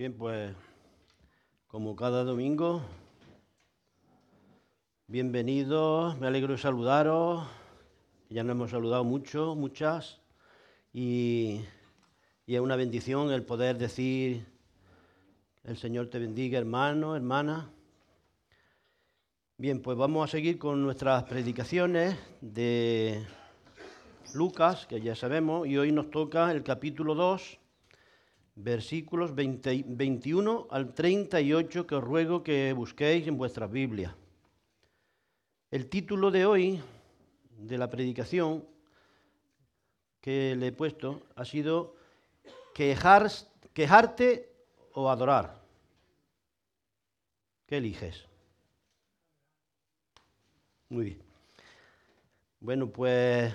Bien, 0.00 0.14
pues 0.14 0.56
como 1.66 1.94
cada 1.94 2.24
domingo, 2.24 2.80
bienvenidos, 5.08 6.18
me 6.18 6.26
alegro 6.26 6.54
de 6.54 6.58
saludaros, 6.58 7.46
ya 8.30 8.42
nos 8.42 8.52
hemos 8.52 8.70
saludado 8.70 9.04
mucho, 9.04 9.54
muchas, 9.54 10.22
y, 10.94 11.60
y 12.46 12.54
es 12.54 12.62
una 12.62 12.76
bendición 12.76 13.30
el 13.30 13.42
poder 13.42 13.76
decir, 13.76 14.46
el 15.64 15.76
Señor 15.76 16.08
te 16.08 16.18
bendiga 16.18 16.58
hermano, 16.58 17.14
hermana. 17.14 17.70
Bien, 19.58 19.82
pues 19.82 19.98
vamos 19.98 20.26
a 20.26 20.32
seguir 20.32 20.58
con 20.58 20.82
nuestras 20.82 21.24
predicaciones 21.24 22.16
de 22.40 23.22
Lucas, 24.32 24.86
que 24.86 25.02
ya 25.02 25.14
sabemos, 25.14 25.68
y 25.68 25.76
hoy 25.76 25.92
nos 25.92 26.10
toca 26.10 26.50
el 26.52 26.62
capítulo 26.62 27.14
2 27.14 27.59
versículos 28.62 29.34
21 29.34 30.68
al 30.70 30.94
38 30.94 31.86
que 31.86 31.94
os 31.94 32.04
ruego 32.04 32.42
que 32.42 32.72
busquéis 32.72 33.26
en 33.26 33.38
vuestras 33.38 33.70
Biblias. 33.70 34.14
El 35.70 35.88
título 35.88 36.30
de 36.30 36.46
hoy 36.46 36.80
de 37.58 37.78
la 37.78 37.88
predicación 37.88 38.64
que 40.20 40.54
le 40.56 40.68
he 40.68 40.72
puesto 40.72 41.22
ha 41.36 41.44
sido 41.44 41.94
quejar, 42.74 43.30
quejarte 43.72 44.52
o 44.92 45.08
adorar. 45.08 45.60
¿Qué 47.66 47.78
eliges? 47.78 48.26
Muy 50.88 51.04
bien. 51.04 51.22
Bueno, 52.58 52.90
pues 52.90 53.54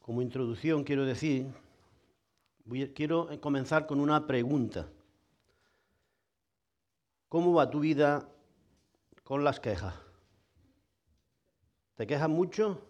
como 0.00 0.20
introducción 0.20 0.84
quiero 0.84 1.06
decir 1.06 1.46
quiero 2.94 3.28
comenzar 3.40 3.86
con 3.86 4.00
una 4.00 4.26
pregunta. 4.26 4.88
¿Cómo 7.28 7.54
va 7.54 7.70
tu 7.70 7.80
vida 7.80 8.28
con 9.24 9.42
las 9.42 9.58
quejas? 9.58 9.94
¿Te 11.94 12.06
quejas 12.06 12.28
mucho? 12.28 12.86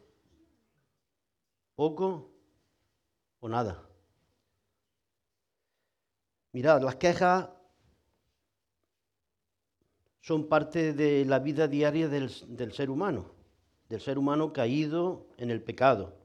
¿Poco? 1.75 2.31
¿O 3.41 3.49
nada? 3.49 3.89
Mirad, 6.53 6.83
las 6.83 6.97
quejas 6.97 7.49
son 10.21 10.49
parte 10.49 10.93
de 10.93 11.25
la 11.25 11.39
vida 11.39 11.67
diaria 11.67 12.09
del, 12.09 12.31
del, 12.49 12.73
ser 12.73 12.91
humano, 12.91 13.33
del 13.89 14.01
ser 14.01 14.19
humano 14.19 14.53
caído 14.53 15.27
en 15.37 15.51
el 15.51 15.63
pecado. 15.63 16.17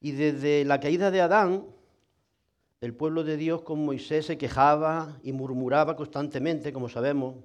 Y 0.00 0.12
desde 0.12 0.64
la 0.64 0.80
caída 0.80 1.10
de 1.10 1.20
Adán, 1.20 1.66
el 2.80 2.94
pueblo 2.94 3.24
de 3.24 3.36
Dios 3.36 3.62
con 3.62 3.84
Moisés 3.84 4.26
se 4.26 4.38
quejaba 4.38 5.18
y 5.22 5.32
murmuraba 5.32 5.96
constantemente, 5.96 6.72
como 6.72 6.88
sabemos, 6.88 7.36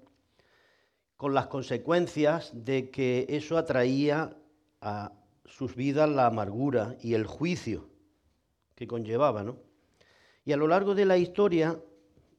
con 1.17 1.33
las 1.33 1.47
consecuencias 1.47 2.51
de 2.53 2.91
que 2.91 3.25
eso 3.29 3.57
atraía 3.57 4.37
a 4.81 5.11
sus 5.45 5.75
vidas 5.75 6.09
la 6.09 6.27
amargura 6.27 6.95
y 7.01 7.15
el 7.15 7.25
juicio 7.25 7.89
que 8.75 8.85
conllevaba, 8.85 9.43
¿no? 9.43 9.57
Y 10.45 10.51
a 10.51 10.57
lo 10.57 10.67
largo 10.67 10.93
de 10.93 11.05
la 11.05 11.17
historia, 11.17 11.79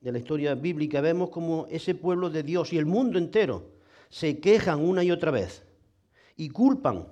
de 0.00 0.12
la 0.12 0.18
historia 0.18 0.54
bíblica, 0.54 1.00
vemos 1.00 1.30
como 1.30 1.66
ese 1.70 1.94
pueblo 1.94 2.30
de 2.30 2.42
Dios 2.42 2.72
y 2.72 2.78
el 2.78 2.86
mundo 2.86 3.18
entero 3.18 3.72
se 4.08 4.38
quejan 4.38 4.80
una 4.80 5.02
y 5.02 5.10
otra 5.10 5.30
vez 5.30 5.66
y 6.36 6.50
culpan, 6.50 7.08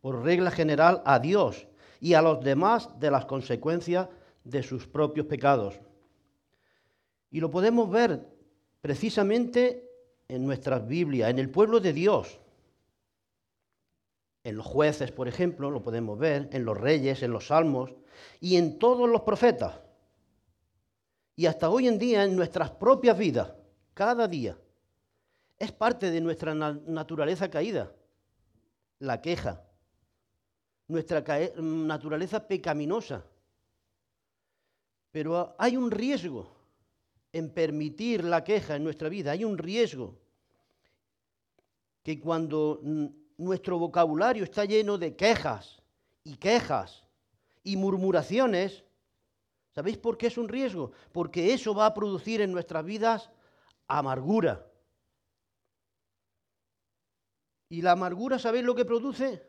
por 0.00 0.22
regla 0.24 0.50
general, 0.50 1.00
a 1.06 1.20
Dios 1.20 1.68
y 2.00 2.14
a 2.14 2.22
los 2.22 2.42
demás 2.42 2.90
de 2.98 3.10
las 3.10 3.24
consecuencias 3.26 4.08
de 4.44 4.62
sus 4.62 4.86
propios 4.86 5.26
pecados. 5.26 5.80
Y 7.30 7.40
lo 7.40 7.50
podemos 7.50 7.90
ver 7.90 8.26
precisamente 8.80 9.88
en 10.28 10.44
nuestras 10.44 10.86
Biblias, 10.86 11.30
en 11.30 11.38
el 11.38 11.50
pueblo 11.50 11.80
de 11.80 11.92
Dios. 11.92 12.40
En 14.44 14.56
los 14.56 14.66
jueces, 14.66 15.12
por 15.12 15.28
ejemplo, 15.28 15.70
lo 15.70 15.82
podemos 15.82 16.18
ver, 16.18 16.48
en 16.52 16.64
los 16.64 16.76
reyes, 16.76 17.22
en 17.22 17.30
los 17.30 17.46
salmos 17.46 17.94
y 18.40 18.56
en 18.56 18.78
todos 18.78 19.08
los 19.08 19.22
profetas. 19.22 19.80
Y 21.36 21.46
hasta 21.46 21.70
hoy 21.70 21.88
en 21.88 21.98
día 21.98 22.24
en 22.24 22.36
nuestras 22.36 22.70
propias 22.70 23.16
vidas, 23.16 23.52
cada 23.94 24.26
día. 24.28 24.58
Es 25.58 25.70
parte 25.70 26.10
de 26.10 26.20
nuestra 26.20 26.54
naturaleza 26.54 27.48
caída, 27.48 27.92
la 28.98 29.20
queja, 29.20 29.62
nuestra 30.88 31.22
naturaleza 31.56 32.46
pecaminosa. 32.46 33.24
Pero 35.12 35.54
hay 35.58 35.76
un 35.76 35.90
riesgo 35.90 36.50
en 37.32 37.50
permitir 37.50 38.24
la 38.24 38.42
queja 38.42 38.76
en 38.76 38.84
nuestra 38.84 39.10
vida. 39.10 39.32
Hay 39.32 39.44
un 39.44 39.58
riesgo 39.58 40.18
que 42.02 42.18
cuando 42.18 42.80
nuestro 43.36 43.78
vocabulario 43.78 44.42
está 44.42 44.64
lleno 44.64 44.98
de 44.98 45.14
quejas 45.14 45.80
y 46.24 46.36
quejas 46.36 47.04
y 47.62 47.76
murmuraciones, 47.76 48.84
¿sabéis 49.74 49.98
por 49.98 50.16
qué 50.16 50.28
es 50.28 50.38
un 50.38 50.48
riesgo? 50.48 50.92
Porque 51.12 51.52
eso 51.52 51.74
va 51.74 51.86
a 51.86 51.94
producir 51.94 52.40
en 52.40 52.50
nuestras 52.50 52.84
vidas 52.84 53.30
amargura. 53.86 54.66
Y 57.68 57.82
la 57.82 57.92
amargura, 57.92 58.38
¿sabéis 58.38 58.64
lo 58.64 58.74
que 58.74 58.84
produce? 58.86 59.46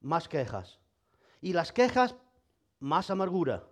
Más 0.00 0.26
quejas. 0.26 0.78
Y 1.42 1.52
las 1.52 1.72
quejas, 1.72 2.16
más 2.80 3.10
amargura 3.10 3.66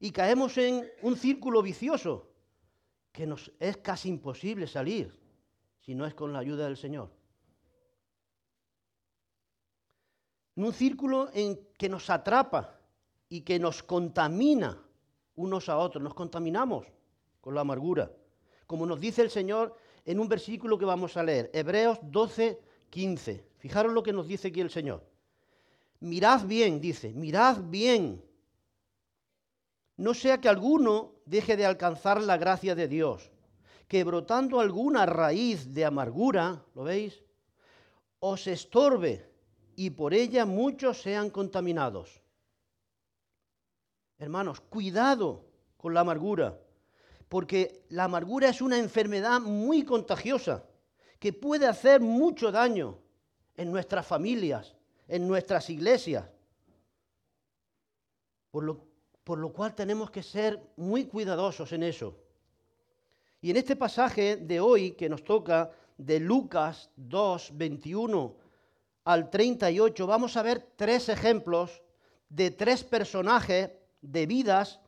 y 0.00 0.10
caemos 0.10 0.56
en 0.58 0.88
un 1.02 1.16
círculo 1.16 1.62
vicioso 1.62 2.28
que 3.12 3.26
nos 3.26 3.52
es 3.58 3.78
casi 3.78 4.08
imposible 4.08 4.66
salir 4.66 5.18
si 5.80 5.94
no 5.94 6.06
es 6.06 6.14
con 6.14 6.32
la 6.32 6.38
ayuda 6.38 6.66
del 6.66 6.76
Señor. 6.76 7.10
En 10.56 10.64
un 10.64 10.72
círculo 10.72 11.30
en 11.32 11.58
que 11.76 11.88
nos 11.88 12.10
atrapa 12.10 12.78
y 13.28 13.42
que 13.42 13.58
nos 13.58 13.82
contamina 13.82 14.82
unos 15.36 15.68
a 15.68 15.78
otros, 15.78 16.02
nos 16.02 16.14
contaminamos 16.14 16.86
con 17.40 17.54
la 17.54 17.60
amargura. 17.60 18.10
Como 18.66 18.84
nos 18.84 19.00
dice 19.00 19.22
el 19.22 19.30
Señor 19.30 19.76
en 20.04 20.18
un 20.18 20.28
versículo 20.28 20.78
que 20.78 20.84
vamos 20.84 21.16
a 21.16 21.22
leer, 21.22 21.50
Hebreos 21.52 21.98
12, 22.02 22.60
15. 22.90 23.46
Fijaros 23.58 23.92
lo 23.92 24.02
que 24.02 24.12
nos 24.12 24.26
dice 24.26 24.48
aquí 24.48 24.60
el 24.60 24.70
Señor. 24.70 25.04
Mirad 26.00 26.44
bien, 26.46 26.80
dice, 26.80 27.12
mirad 27.14 27.62
bien 27.62 28.27
no 29.98 30.14
sea 30.14 30.40
que 30.40 30.48
alguno 30.48 31.12
deje 31.26 31.56
de 31.56 31.66
alcanzar 31.66 32.22
la 32.22 32.36
gracia 32.36 32.74
de 32.74 32.88
Dios, 32.88 33.30
que 33.88 34.04
brotando 34.04 34.60
alguna 34.60 35.04
raíz 35.06 35.74
de 35.74 35.84
amargura, 35.84 36.64
¿lo 36.74 36.84
veis? 36.84 37.22
Os 38.20 38.46
estorbe 38.46 39.28
y 39.74 39.90
por 39.90 40.14
ella 40.14 40.46
muchos 40.46 41.02
sean 41.02 41.30
contaminados. 41.30 42.22
Hermanos, 44.18 44.60
cuidado 44.60 45.44
con 45.76 45.94
la 45.94 46.00
amargura, 46.00 46.60
porque 47.28 47.84
la 47.88 48.04
amargura 48.04 48.48
es 48.48 48.60
una 48.60 48.78
enfermedad 48.78 49.40
muy 49.40 49.84
contagiosa 49.84 50.64
que 51.18 51.32
puede 51.32 51.66
hacer 51.66 52.00
mucho 52.00 52.52
daño 52.52 52.98
en 53.56 53.72
nuestras 53.72 54.06
familias, 54.06 54.76
en 55.08 55.26
nuestras 55.26 55.68
iglesias. 55.70 56.24
Por 58.50 58.64
lo, 58.64 58.87
por 59.28 59.38
lo 59.38 59.52
cual 59.52 59.74
tenemos 59.74 60.10
que 60.10 60.22
ser 60.22 60.58
muy 60.78 61.04
cuidadosos 61.04 61.70
en 61.74 61.82
eso. 61.82 62.16
Y 63.42 63.50
en 63.50 63.58
este 63.58 63.76
pasaje 63.76 64.38
de 64.38 64.58
hoy 64.58 64.92
que 64.92 65.10
nos 65.10 65.22
toca 65.22 65.70
de 65.98 66.18
Lucas 66.18 66.88
2, 66.96 67.50
21 67.52 68.34
al 69.04 69.28
38, 69.28 70.06
vamos 70.06 70.34
a 70.38 70.42
ver 70.42 70.72
tres 70.76 71.10
ejemplos 71.10 71.82
de 72.30 72.52
tres 72.52 72.82
personajes 72.84 73.70
de 74.00 74.24
vidas 74.24 74.80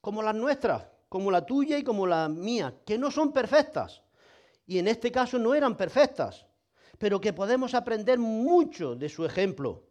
como 0.00 0.22
las 0.22 0.36
nuestras, 0.36 0.86
como 1.10 1.30
la 1.30 1.44
tuya 1.44 1.76
y 1.76 1.84
como 1.84 2.06
la 2.06 2.30
mía, 2.30 2.74
que 2.86 2.96
no 2.96 3.10
son 3.10 3.30
perfectas. 3.30 4.00
Y 4.66 4.78
en 4.78 4.88
este 4.88 5.12
caso 5.12 5.38
no 5.38 5.54
eran 5.54 5.76
perfectas, 5.76 6.46
pero 6.96 7.20
que 7.20 7.34
podemos 7.34 7.74
aprender 7.74 8.18
mucho 8.18 8.96
de 8.96 9.10
su 9.10 9.26
ejemplo, 9.26 9.82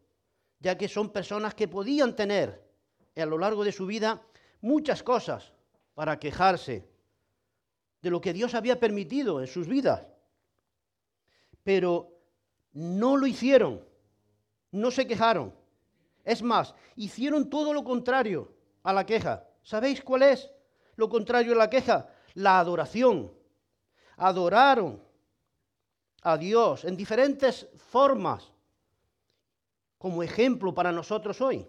ya 0.59 0.75
que 0.75 0.87
son 0.87 1.11
personas 1.11 1.53
que 1.53 1.67
podían 1.67 2.15
tener 2.15 2.70
a 3.15 3.25
lo 3.25 3.37
largo 3.37 3.63
de 3.63 3.71
su 3.71 3.85
vida 3.85 4.21
muchas 4.61 5.03
cosas 5.03 5.53
para 5.93 6.19
quejarse 6.19 6.87
de 8.01 8.09
lo 8.09 8.21
que 8.21 8.33
Dios 8.33 8.55
había 8.55 8.79
permitido 8.79 9.41
en 9.41 9.47
sus 9.47 9.67
vidas. 9.67 10.07
Pero 11.63 12.17
no 12.73 13.17
lo 13.17 13.27
hicieron, 13.27 13.85
no 14.71 14.91
se 14.91 15.05
quejaron. 15.05 15.53
Es 16.23 16.41
más, 16.41 16.73
hicieron 16.95 17.49
todo 17.49 17.73
lo 17.73 17.83
contrario 17.83 18.53
a 18.83 18.93
la 18.93 19.05
queja. 19.05 19.47
¿Sabéis 19.63 20.01
cuál 20.01 20.23
es 20.23 20.49
lo 20.95 21.09
contrario 21.09 21.53
a 21.53 21.57
la 21.57 21.69
queja? 21.69 22.09
La 22.33 22.59
adoración. 22.59 23.31
Adoraron 24.17 25.03
a 26.23 26.37
Dios 26.37 26.85
en 26.85 26.95
diferentes 26.95 27.67
formas 27.75 28.51
como 29.97 30.23
ejemplo 30.23 30.73
para 30.73 30.91
nosotros 30.91 31.41
hoy. 31.41 31.67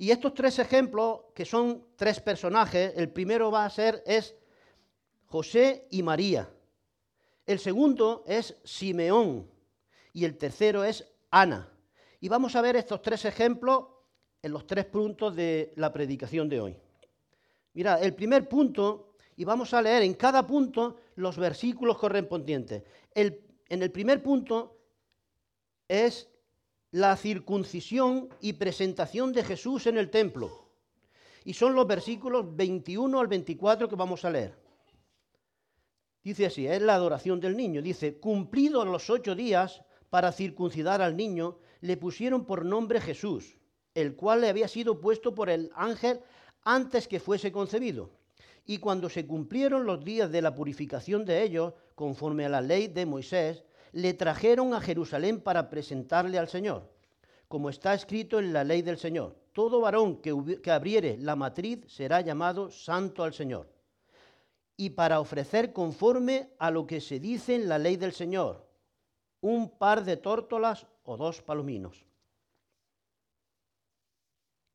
Y 0.00 0.10
estos 0.10 0.32
tres 0.32 0.58
ejemplos, 0.58 1.24
que 1.34 1.44
son 1.44 1.88
tres 1.94 2.20
personajes, 2.20 2.94
el 2.96 3.10
primero 3.10 3.50
va 3.50 3.66
a 3.66 3.70
ser 3.70 4.02
es 4.06 4.34
José 5.26 5.88
y 5.90 6.02
María. 6.02 6.48
El 7.44 7.58
segundo 7.58 8.24
es 8.26 8.56
Simeón 8.64 9.46
y 10.14 10.24
el 10.24 10.38
tercero 10.38 10.84
es 10.84 11.06
Ana. 11.30 11.68
Y 12.18 12.30
vamos 12.30 12.56
a 12.56 12.62
ver 12.62 12.76
estos 12.76 13.02
tres 13.02 13.26
ejemplos 13.26 13.88
en 14.40 14.52
los 14.52 14.66
tres 14.66 14.86
puntos 14.86 15.36
de 15.36 15.74
la 15.76 15.92
predicación 15.92 16.48
de 16.48 16.62
hoy. 16.62 16.76
Mira, 17.74 18.00
el 18.00 18.14
primer 18.14 18.48
punto, 18.48 19.16
y 19.36 19.44
vamos 19.44 19.74
a 19.74 19.82
leer 19.82 20.02
en 20.02 20.14
cada 20.14 20.46
punto 20.46 20.96
los 21.16 21.36
versículos 21.36 21.98
correspondientes. 21.98 22.84
en 23.14 23.42
el 23.68 23.90
primer 23.90 24.22
punto 24.22 24.78
es 25.86 26.26
la 26.92 27.16
circuncisión 27.16 28.28
y 28.40 28.54
presentación 28.54 29.32
de 29.32 29.44
Jesús 29.44 29.86
en 29.86 29.96
el 29.96 30.10
templo. 30.10 30.68
Y 31.44 31.54
son 31.54 31.74
los 31.74 31.86
versículos 31.86 32.44
21 32.56 33.20
al 33.20 33.28
24 33.28 33.88
que 33.88 33.96
vamos 33.96 34.24
a 34.24 34.30
leer. 34.30 34.54
Dice 36.22 36.46
así, 36.46 36.66
es 36.66 36.82
la 36.82 36.94
adoración 36.94 37.40
del 37.40 37.56
niño. 37.56 37.80
Dice, 37.80 38.18
cumplidos 38.18 38.86
los 38.86 39.08
ocho 39.08 39.34
días 39.34 39.82
para 40.10 40.32
circuncidar 40.32 41.00
al 41.00 41.16
niño, 41.16 41.58
le 41.80 41.96
pusieron 41.96 42.44
por 42.44 42.64
nombre 42.64 43.00
Jesús, 43.00 43.56
el 43.94 44.16
cual 44.16 44.42
le 44.42 44.48
había 44.48 44.68
sido 44.68 45.00
puesto 45.00 45.34
por 45.34 45.48
el 45.48 45.70
ángel 45.74 46.20
antes 46.62 47.08
que 47.08 47.20
fuese 47.20 47.52
concebido. 47.52 48.10
Y 48.66 48.78
cuando 48.78 49.08
se 49.08 49.26
cumplieron 49.26 49.86
los 49.86 50.04
días 50.04 50.30
de 50.30 50.42
la 50.42 50.54
purificación 50.54 51.24
de 51.24 51.42
ellos, 51.42 51.72
conforme 51.94 52.44
a 52.44 52.50
la 52.50 52.60
ley 52.60 52.88
de 52.88 53.06
Moisés, 53.06 53.64
le 53.92 54.14
trajeron 54.14 54.74
a 54.74 54.80
Jerusalén 54.80 55.40
para 55.40 55.68
presentarle 55.68 56.38
al 56.38 56.48
Señor, 56.48 56.88
como 57.48 57.70
está 57.70 57.94
escrito 57.94 58.38
en 58.38 58.52
la 58.52 58.64
ley 58.64 58.82
del 58.82 58.98
Señor. 58.98 59.36
Todo 59.52 59.80
varón 59.80 60.20
que, 60.22 60.70
abriere 60.70 61.16
la 61.18 61.34
matriz 61.34 61.80
será 61.88 62.20
llamado 62.20 62.70
santo 62.70 63.24
al 63.24 63.34
Señor. 63.34 63.68
Y 64.76 64.90
para 64.90 65.20
ofrecer 65.20 65.72
conforme 65.72 66.50
a 66.58 66.70
lo 66.70 66.86
que 66.86 67.00
se 67.00 67.18
dice 67.18 67.54
en 67.54 67.68
la 67.68 67.78
ley 67.78 67.96
del 67.96 68.12
Señor, 68.12 68.66
un 69.40 69.76
par 69.78 70.04
de 70.04 70.16
tórtolas 70.16 70.86
o 71.04 71.16
dos 71.16 71.42
palominos. 71.42 72.06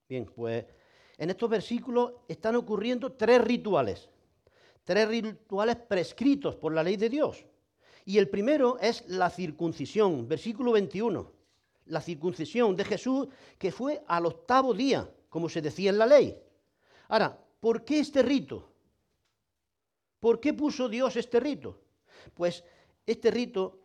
Bien, 0.07 0.25
pues 0.25 0.65
en 1.17 1.29
estos 1.29 1.49
versículos 1.49 2.13
están 2.27 2.55
ocurriendo 2.55 3.13
tres 3.13 3.41
rituales, 3.41 4.09
tres 4.83 5.07
rituales 5.07 5.77
prescritos 5.77 6.55
por 6.55 6.73
la 6.73 6.83
ley 6.83 6.97
de 6.97 7.09
Dios. 7.09 7.45
Y 8.05 8.19
el 8.19 8.29
primero 8.29 8.77
es 8.79 9.03
la 9.07 9.31
circuncisión, 9.31 10.27
versículo 10.27 10.71
21. 10.73 11.31
La 11.87 12.01
circuncisión 12.01 12.75
de 12.75 12.85
Jesús 12.85 13.27
que 13.57 13.71
fue 13.71 14.03
al 14.07 14.27
octavo 14.27 14.73
día, 14.73 15.09
como 15.27 15.49
se 15.49 15.61
decía 15.61 15.89
en 15.89 15.97
la 15.97 16.05
ley. 16.05 16.39
Ahora, 17.07 17.37
¿por 17.59 17.83
qué 17.83 17.99
este 17.99 18.21
rito? 18.21 18.71
¿Por 20.19 20.39
qué 20.39 20.53
puso 20.53 20.87
Dios 20.87 21.15
este 21.15 21.39
rito? 21.39 21.81
Pues 22.33 22.63
este 23.05 23.31
rito 23.31 23.79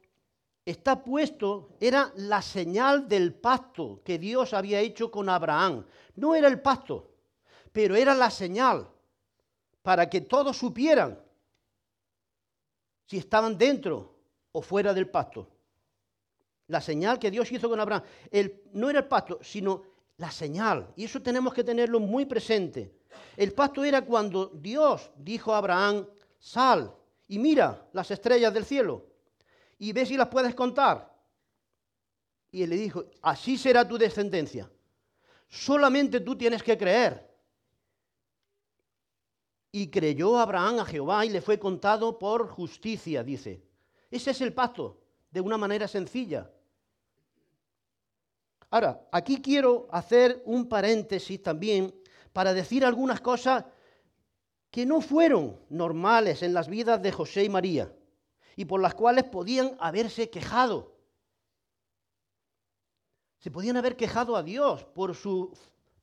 está 0.65 1.03
puesto, 1.03 1.77
era 1.81 2.13
la 2.17 2.43
señal 2.43 3.09
del 3.09 3.35
pacto 3.35 4.03
que 4.05 4.19
Dios 4.19 4.53
había 4.53 4.81
hecho 4.81 5.11
con 5.11 5.29
Abraham. 5.29 5.85
No 6.17 6.35
era 6.35 6.49
el 6.49 6.61
pacto, 6.61 7.11
pero 7.73 7.97
era 7.97 8.15
la 8.15 8.31
señal 8.31 8.89
para 9.83 10.09
que 10.09 10.21
todos 10.21 10.57
supieran 10.57 11.19
si 13.07 13.19
estaban 13.19 13.59
dentro 13.59 14.10
o 14.53 14.63
fuera 14.63 14.93
del 14.95 15.09
pacto. 15.09 15.49
La 16.69 16.81
señal 16.81 17.19
que 17.19 17.31
Dios 17.31 17.51
hizo 17.51 17.69
con 17.69 17.81
Abraham. 17.81 18.03
no 18.73 18.91
era 18.91 19.01
el 19.01 19.07
pacto, 19.07 19.39
sino 19.43 19.83
la 20.17 20.31
señal. 20.31 20.93
Y 20.97 21.05
eso 21.05 21.21
tenemos 21.21 21.53
que 21.53 21.65
tenerlo 21.65 21.99
muy 21.99 22.27
presente. 22.27 22.95
El 23.37 23.53
pacto 23.53 23.85
era 23.85 24.03
cuando 24.03 24.47
Dios 24.47 25.11
dijo 25.17 25.53
a 25.53 25.59
Abraham, 25.59 26.07
sal 26.39 26.95
y 27.27 27.39
mira 27.39 27.87
las 27.93 28.11
estrellas 28.11 28.53
del 28.53 28.65
cielo 28.65 29.07
y 29.79 29.93
ve 29.93 30.05
si 30.07 30.17
las 30.17 30.29
puedes 30.29 30.55
contar. 30.55 31.11
Y 32.53 32.63
él 32.63 32.71
le 32.71 32.77
dijo, 32.77 33.05
así 33.23 33.57
será 33.57 33.87
tu 33.87 33.97
descendencia. 33.97 34.71
Solamente 35.49 36.21
tú 36.21 36.37
tienes 36.37 36.63
que 36.63 36.77
creer. 36.77 37.29
Y 39.73 39.89
creyó 39.89 40.39
Abraham 40.39 40.81
a 40.81 40.85
Jehová 40.85 41.25
y 41.25 41.31
le 41.31 41.41
fue 41.41 41.59
contado 41.59 42.19
por 42.19 42.49
justicia, 42.49 43.23
dice. 43.23 43.63
Ese 44.11 44.33
es 44.33 44.41
el 44.41 44.53
pacto, 44.53 45.01
de 45.31 45.41
una 45.41 45.57
manera 45.57 45.87
sencilla. 45.87 46.51
Ahora, 48.71 49.09
aquí 49.11 49.41
quiero 49.41 49.89
hacer 49.91 50.43
un 50.47 50.69
paréntesis 50.69 51.43
también 51.43 51.95
para 52.33 52.55
decir 52.55 52.85
algunas 52.85 53.21
cosas 53.21 53.65
que 54.71 54.87
no 54.87 55.01
fueron 55.01 55.59
normales 55.69 56.43
en 56.43 56.55
las 56.55 56.69
vidas 56.69 57.03
de 57.03 57.11
José 57.11 57.45
y 57.45 57.49
María 57.49 57.93
y 58.57 58.65
por 58.65 58.81
las 58.81 58.95
cuales 58.95 59.25
podían 59.25 59.77
haberse 59.81 60.31
quejado. 60.31 60.97
Se 63.39 63.51
podían 63.51 63.77
haber 63.77 63.97
quejado 63.97 64.37
a 64.37 64.43
Dios 64.43 64.85
por, 64.85 65.17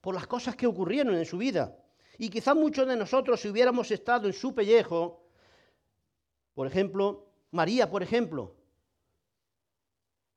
por 0.01 0.15
las 0.15 0.27
cosas 0.27 0.55
que 0.55 0.67
ocurrieron 0.67 1.15
en 1.15 1.25
su 1.25 1.37
vida. 1.37 1.77
Y 2.17 2.29
quizá 2.29 2.55
muchos 2.55 2.87
de 2.87 2.95
nosotros, 2.95 3.39
si 3.39 3.47
hubiéramos 3.47 3.91
estado 3.91 4.27
en 4.27 4.33
su 4.33 4.55
pellejo, 4.55 5.23
por 6.55 6.65
ejemplo, 6.65 7.26
María, 7.51 7.89
por 7.89 8.03
ejemplo, 8.03 8.55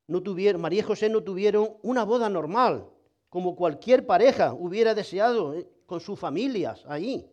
no 0.07 0.23
tuvieron, 0.23 0.61
María 0.61 0.81
y 0.81 0.83
José 0.83 1.09
no 1.09 1.23
tuvieron 1.23 1.77
una 1.83 2.05
boda 2.05 2.29
normal, 2.29 2.89
como 3.29 3.55
cualquier 3.55 4.07
pareja 4.07 4.53
hubiera 4.53 4.95
deseado, 4.95 5.55
eh, 5.55 5.69
con 5.87 6.01
sus 6.01 6.19
familias 6.19 6.85
ahí, 6.87 7.29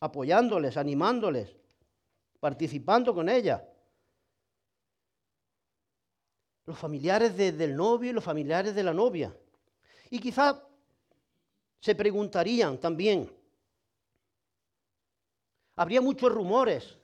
apoyándoles, 0.00 0.76
animándoles, 0.76 1.56
participando 2.38 3.14
con 3.14 3.28
ellas. 3.28 3.62
Los 6.66 6.78
familiares 6.78 7.36
del 7.36 7.74
novio 7.74 8.10
y 8.10 8.12
los 8.12 8.22
familiares 8.22 8.74
de 8.74 8.82
la 8.82 8.94
novia. 8.94 9.36
Y 10.08 10.20
quizá 10.20 10.62
se 11.80 11.94
preguntarían 11.94 12.78
también, 12.78 13.28
habría 15.74 16.00
muchos 16.00 16.30
rumores 16.30 16.99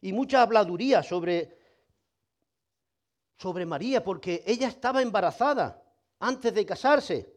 y 0.00 0.12
mucha 0.12 0.42
habladuría 0.42 1.02
sobre, 1.02 1.58
sobre 3.36 3.66
María, 3.66 4.02
porque 4.02 4.42
ella 4.46 4.68
estaba 4.68 5.02
embarazada 5.02 5.82
antes 6.20 6.54
de 6.54 6.66
casarse. 6.66 7.34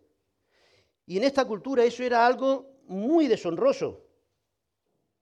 Y 1.05 1.17
en 1.17 1.23
esta 1.23 1.45
cultura 1.45 1.83
eso 1.83 2.03
era 2.03 2.25
algo 2.25 2.81
muy 2.87 3.27
deshonroso 3.27 4.05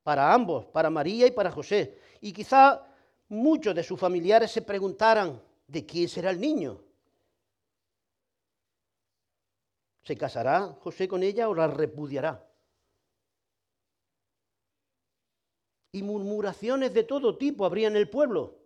para 0.04 0.34
ambos, 0.34 0.66
para 0.68 0.90
María 0.90 1.28
y 1.28 1.32
para 1.32 1.52
José. 1.52 2.00
Y 2.22 2.32
quizá 2.32 2.82
muchos 3.30 3.76
de 3.76 3.84
sus 3.84 4.00
familiares 4.00 4.52
se 4.52 4.62
preguntaran, 4.62 5.42
¿de 5.68 5.86
quién 5.86 6.08
será 6.08 6.30
el 6.32 6.40
niño? 6.40 6.82
¿Se 10.04 10.16
casará 10.16 10.78
José 10.80 11.08
con 11.10 11.24
ella 11.24 11.50
o 11.50 11.54
la 11.54 11.68
repudiará? 11.68 12.47
Y 15.98 16.04
murmuraciones 16.04 16.94
de 16.94 17.04
todo 17.04 17.38
tipo 17.38 17.66
habría 17.66 17.88
en 17.88 17.96
el 17.96 18.10
pueblo. 18.10 18.58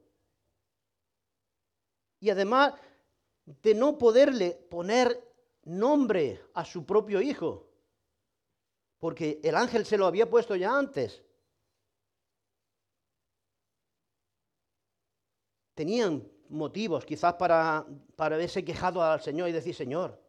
Y 2.20 2.30
además 2.30 2.74
de 3.46 3.74
no 3.74 3.98
poderle 3.98 4.52
poner 4.70 5.20
nombre 5.64 6.42
a 6.54 6.66
su 6.66 6.86
propio 6.86 7.22
hijo, 7.22 7.68
porque 9.00 9.40
el 9.44 9.56
ángel 9.56 9.86
se 9.86 9.98
lo 9.98 10.06
había 10.06 10.30
puesto 10.30 10.56
ya 10.56 10.78
antes. 10.78 11.24
Tenían 15.74 16.28
motivos 16.50 17.06
quizás 17.06 17.34
para, 17.36 17.86
para 18.16 18.36
haberse 18.36 18.64
quejado 18.64 19.02
al 19.02 19.22
Señor 19.22 19.50
y 19.50 19.54
decir, 19.54 19.74
Señor, 19.74 20.22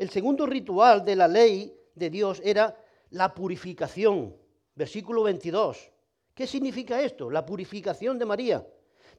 El 0.00 0.08
segundo 0.08 0.46
ritual 0.46 1.04
de 1.04 1.14
la 1.14 1.28
ley 1.28 1.78
de 1.94 2.08
Dios 2.08 2.40
era 2.42 2.74
la 3.10 3.34
purificación. 3.34 4.36
Versículo 4.74 5.22
22. 5.24 5.90
¿Qué 6.34 6.46
significa 6.46 7.02
esto? 7.02 7.30
La 7.30 7.44
purificación 7.44 8.18
de 8.18 8.24
María. 8.24 8.66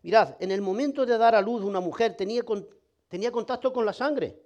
Mirad, 0.01 0.35
en 0.39 0.51
el 0.51 0.61
momento 0.61 1.05
de 1.05 1.17
dar 1.17 1.35
a 1.35 1.41
luz 1.41 1.63
una 1.63 1.79
mujer 1.79 2.15
tenía, 2.15 2.41
tenía 3.07 3.31
contacto 3.31 3.71
con 3.71 3.85
la 3.85 3.93
sangre 3.93 4.39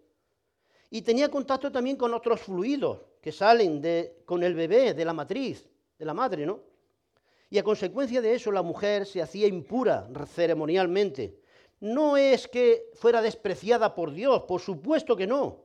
y 0.90 1.02
tenía 1.02 1.30
contacto 1.30 1.72
también 1.72 1.96
con 1.96 2.14
otros 2.14 2.42
fluidos 2.42 3.00
que 3.22 3.32
salen 3.32 3.82
con 4.26 4.44
el 4.44 4.54
bebé 4.54 4.94
de 4.94 5.06
la 5.06 5.14
matriz, 5.14 5.68
de 5.98 6.06
la 6.06 6.14
madre, 6.14 6.46
¿no? 6.46 6.60
Y 7.50 7.58
a 7.58 7.64
consecuencia 7.64 8.22
de 8.22 8.34
eso 8.34 8.52
la 8.52 8.62
mujer 8.62 9.06
se 9.06 9.22
hacía 9.22 9.48
impura 9.48 10.10
ceremonialmente. 10.28 11.40
No 11.80 12.18
es 12.18 12.48
que 12.48 12.90
fuera 12.96 13.22
despreciada 13.22 13.96
por 13.96 14.12
Dios, 14.12 14.44
por 14.44 14.60
supuesto 14.60 15.16
que 15.16 15.28
no 15.28 15.65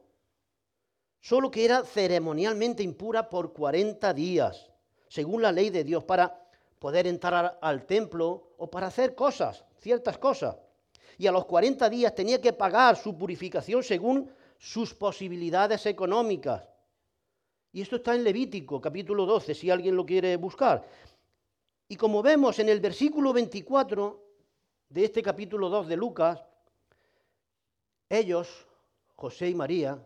solo 1.20 1.50
que 1.50 1.64
era 1.64 1.84
ceremonialmente 1.84 2.82
impura 2.82 3.28
por 3.28 3.52
40 3.52 4.12
días, 4.14 4.70
según 5.08 5.42
la 5.42 5.52
ley 5.52 5.70
de 5.70 5.84
Dios, 5.84 6.04
para 6.04 6.48
poder 6.78 7.06
entrar 7.06 7.58
al 7.60 7.86
templo 7.86 8.54
o 8.56 8.70
para 8.70 8.86
hacer 8.86 9.14
cosas, 9.14 9.64
ciertas 9.78 10.18
cosas. 10.18 10.56
y 11.18 11.26
a 11.26 11.32
los 11.32 11.44
40 11.44 11.90
días 11.90 12.14
tenía 12.14 12.40
que 12.40 12.54
pagar 12.54 12.96
su 12.96 13.14
purificación 13.14 13.82
según 13.82 14.32
sus 14.58 14.94
posibilidades 14.94 15.84
económicas. 15.84 16.66
Y 17.72 17.82
esto 17.82 17.96
está 17.96 18.14
en 18.14 18.24
Levítico, 18.24 18.80
capítulo 18.80 19.26
12, 19.26 19.54
si 19.54 19.70
alguien 19.70 19.96
lo 19.96 20.06
quiere 20.06 20.36
buscar. 20.36 20.82
Y 21.88 21.96
como 21.96 22.22
vemos 22.22 22.58
en 22.58 22.70
el 22.70 22.80
versículo 22.80 23.34
24 23.34 24.24
de 24.88 25.04
este 25.04 25.22
capítulo 25.22 25.68
2 25.68 25.88
de 25.88 25.96
Lucas, 25.96 26.42
ellos, 28.08 28.66
José 29.14 29.50
y 29.50 29.54
María, 29.54 30.02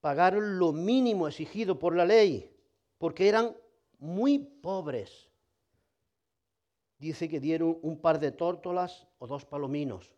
pagaron 0.00 0.58
lo 0.58 0.72
mínimo 0.72 1.28
exigido 1.28 1.78
por 1.78 1.94
la 1.94 2.04
ley, 2.04 2.56
porque 2.98 3.28
eran 3.28 3.56
muy 3.98 4.38
pobres. 4.38 5.28
Dice 6.98 7.28
que 7.28 7.40
dieron 7.40 7.78
un 7.82 8.00
par 8.00 8.18
de 8.18 8.32
tórtolas 8.32 9.06
o 9.18 9.26
dos 9.26 9.44
palominos, 9.44 10.12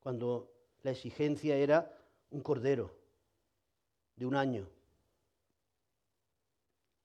cuando 0.00 0.52
la 0.82 0.92
exigencia 0.92 1.56
era 1.56 1.94
un 2.30 2.40
cordero 2.40 2.94
de 4.16 4.26
un 4.26 4.34
año. 4.34 4.66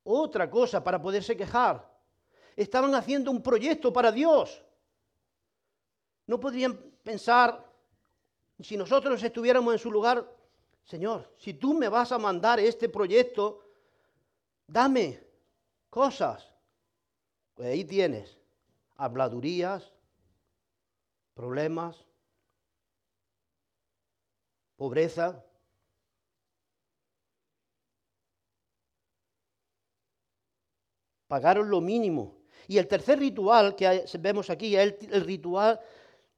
Otra 0.04 0.50
cosa 0.50 0.84
para 0.84 1.02
poderse 1.02 1.36
quejar. 1.36 1.92
Estaban 2.56 2.94
haciendo 2.94 3.32
un 3.32 3.42
proyecto 3.42 3.92
para 3.92 4.12
Dios. 4.12 4.64
No 6.28 6.40
podrían 6.40 6.78
pensar, 7.04 7.66
si 8.60 8.78
nosotros 8.78 9.22
estuviéramos 9.24 9.74
en 9.74 9.80
su 9.80 9.92
lugar, 9.92 10.30
Señor, 10.86 11.34
si 11.38 11.54
tú 11.54 11.74
me 11.74 11.90
vas 11.90 12.12
a 12.12 12.18
mandar 12.18 12.60
este 12.60 12.90
proyecto, 12.90 13.64
dame 14.68 15.22
cosas. 15.90 16.48
Pues 17.56 17.70
ahí 17.70 17.86
tienes 17.86 18.44
habladurías, 18.96 19.92
problemas, 21.34 22.06
pobreza. 24.76 25.44
Pagaron 31.28 31.70
lo 31.70 31.82
mínimo. 31.82 32.38
Y 32.68 32.78
el 32.78 32.88
tercer 32.88 33.20
ritual 33.20 33.76
que 33.76 34.06
vemos 34.20 34.50
aquí 34.50 34.76
es 34.76 34.82
el, 34.82 34.98
el 35.12 35.26
ritual 35.26 35.80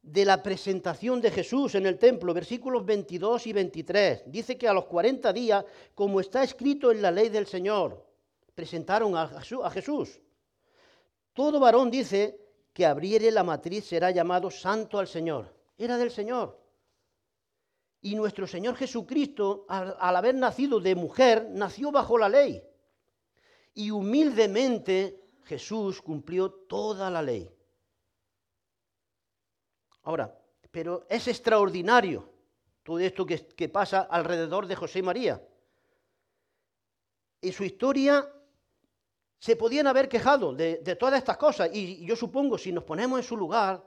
de 0.05 0.23
la 0.23 0.43
presentación 0.43 1.19
de 1.19 1.31
Jesús 1.31 1.73
en 1.73 1.87
el 1.87 1.97
templo, 1.97 2.31
versículos 2.31 2.85
22 2.85 3.47
y 3.47 3.53
23. 3.53 4.23
Dice 4.27 4.55
que 4.55 4.67
a 4.67 4.73
los 4.73 4.85
40 4.85 5.33
días, 5.33 5.65
como 5.95 6.19
está 6.19 6.43
escrito 6.43 6.91
en 6.91 7.01
la 7.01 7.09
ley 7.09 7.29
del 7.29 7.47
Señor, 7.47 8.05
presentaron 8.53 9.17
a 9.17 9.27
Jesús. 9.71 10.21
Todo 11.33 11.59
varón 11.59 11.89
dice 11.89 12.39
que 12.71 12.85
abriere 12.85 13.31
la 13.31 13.43
matriz 13.43 13.85
será 13.85 14.11
llamado 14.11 14.51
santo 14.51 14.99
al 14.99 15.07
Señor. 15.07 15.51
Era 15.75 15.97
del 15.97 16.11
Señor. 16.11 16.61
Y 18.01 18.13
nuestro 18.13 18.45
Señor 18.45 18.75
Jesucristo, 18.75 19.65
al, 19.67 19.97
al 19.99 20.15
haber 20.15 20.35
nacido 20.35 20.79
de 20.79 20.93
mujer, 20.93 21.47
nació 21.49 21.91
bajo 21.91 22.19
la 22.19 22.29
ley. 22.29 22.61
Y 23.73 23.89
humildemente 23.89 25.19
Jesús 25.45 25.99
cumplió 25.99 26.51
toda 26.51 27.09
la 27.09 27.23
ley. 27.23 27.54
Ahora, 30.05 30.39
pero 30.71 31.05
es 31.09 31.27
extraordinario 31.27 32.29
todo 32.83 32.99
esto 32.99 33.25
que, 33.25 33.69
pasa 33.69 34.01
alrededor 34.01 34.67
de 34.67 34.75
José 34.75 34.99
y 34.99 35.01
María. 35.01 35.43
En 37.41 37.51
su 37.51 37.63
historia 37.63 38.31
se 39.39 39.55
podían 39.55 39.87
haber 39.87 40.07
quejado 40.07 40.53
de, 40.53 40.77
todas 40.95 41.17
estas 41.17 41.37
cosas 41.37 41.69
y 41.73 42.05
yo 42.05 42.15
supongo 42.15 42.57
si 42.57 42.71
nos 42.71 42.83
ponemos 42.83 43.19
en 43.19 43.25
su 43.25 43.35
lugar, 43.35 43.83